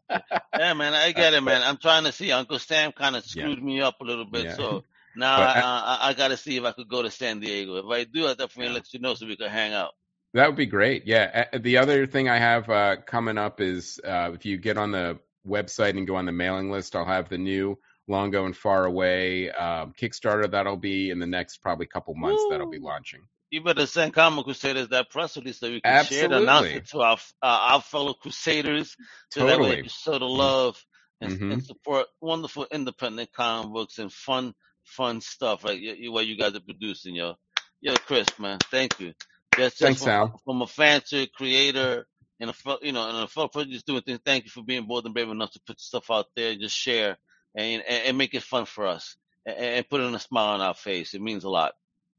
[0.58, 1.62] Yeah, man, I get it, man.
[1.62, 2.30] I'm trying to see.
[2.30, 3.44] Uncle Sam kind of Yeah.
[3.44, 4.54] screwed me up a little bit, Yeah.
[4.56, 4.84] so
[5.16, 7.76] now I, I- I, I got to see if I could go to San Diego.
[7.76, 8.74] If I do, I'll definitely Yeah.
[8.74, 9.92] let you know so we can hang out.
[10.34, 11.06] That would be great.
[11.06, 11.46] Yeah.
[11.52, 14.92] Uh, The other thing I have uh, coming up is uh, if you get on
[14.92, 17.78] the website and go on the mailing list, I'll have the new
[18.08, 20.50] Longo and Far Away um, Kickstarter.
[20.50, 22.44] That'll be in the next probably couple months.
[22.50, 23.20] That'll be launching.
[23.50, 26.78] You better send Comic Crusaders that press release that we can share it, announce Absolutely.
[26.78, 28.96] it to our uh, our fellow Crusaders,
[29.30, 30.82] so that way you show the love
[31.20, 31.52] and, Mhm.
[31.52, 36.60] and support wonderful independent comic books and fun fun stuff like what you guys are
[36.60, 37.34] producing, yo.
[37.80, 39.12] Yo, Chris, man, thank you.
[39.56, 40.40] Just Thanks, from, Al.
[40.44, 42.06] from a fan to a creator
[42.40, 44.20] and a you know and a fellow person just doing things.
[44.24, 46.76] Thank you for being bold and brave enough to put stuff out there and just
[46.76, 47.18] share
[47.54, 50.60] and and, and make it fun for us and, and put in a smile on
[50.60, 51.14] our face.
[51.14, 51.74] It means a lot.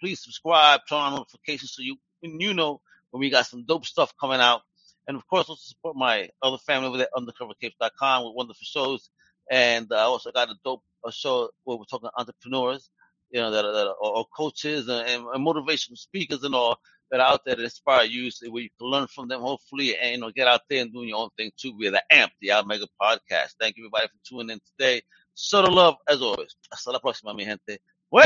[0.00, 2.80] please subscribe, turn on notifications so you, you know
[3.10, 4.62] when we got some dope stuff coming out.
[5.06, 9.10] And of course, also support my other family over there, undercovercapes.com with wonderful shows.
[9.50, 12.90] And uh, I also got a dope show where we're talking entrepreneurs,
[13.30, 16.78] you know, that are, that are or, coaches and, and, motivational speakers and all
[17.10, 20.12] that out there that inspire you, so where you can learn from them, hopefully, and
[20.12, 22.50] you know, get out there and doing your own thing too via the AMP, the
[22.50, 23.54] Al Mega Podcast.
[23.58, 25.00] Thank you everybody for tuning in today.
[25.32, 26.54] So the love as always.
[26.70, 27.78] Hasta la próxima, mi gente.
[28.12, 28.24] Wepa!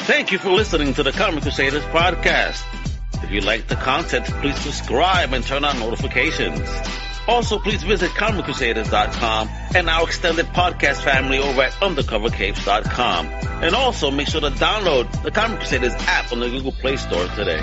[0.00, 2.64] Thank you for listening to the Comic Crusaders podcast.
[3.22, 6.68] If you like the content, please subscribe and turn on notifications.
[7.28, 13.26] Also, please visit ComicCrusaders.com and our extended podcast family over at UndercoverCapes.com.
[13.62, 17.26] And also make sure to download the Comic Crusaders app on the Google Play Store
[17.36, 17.60] today.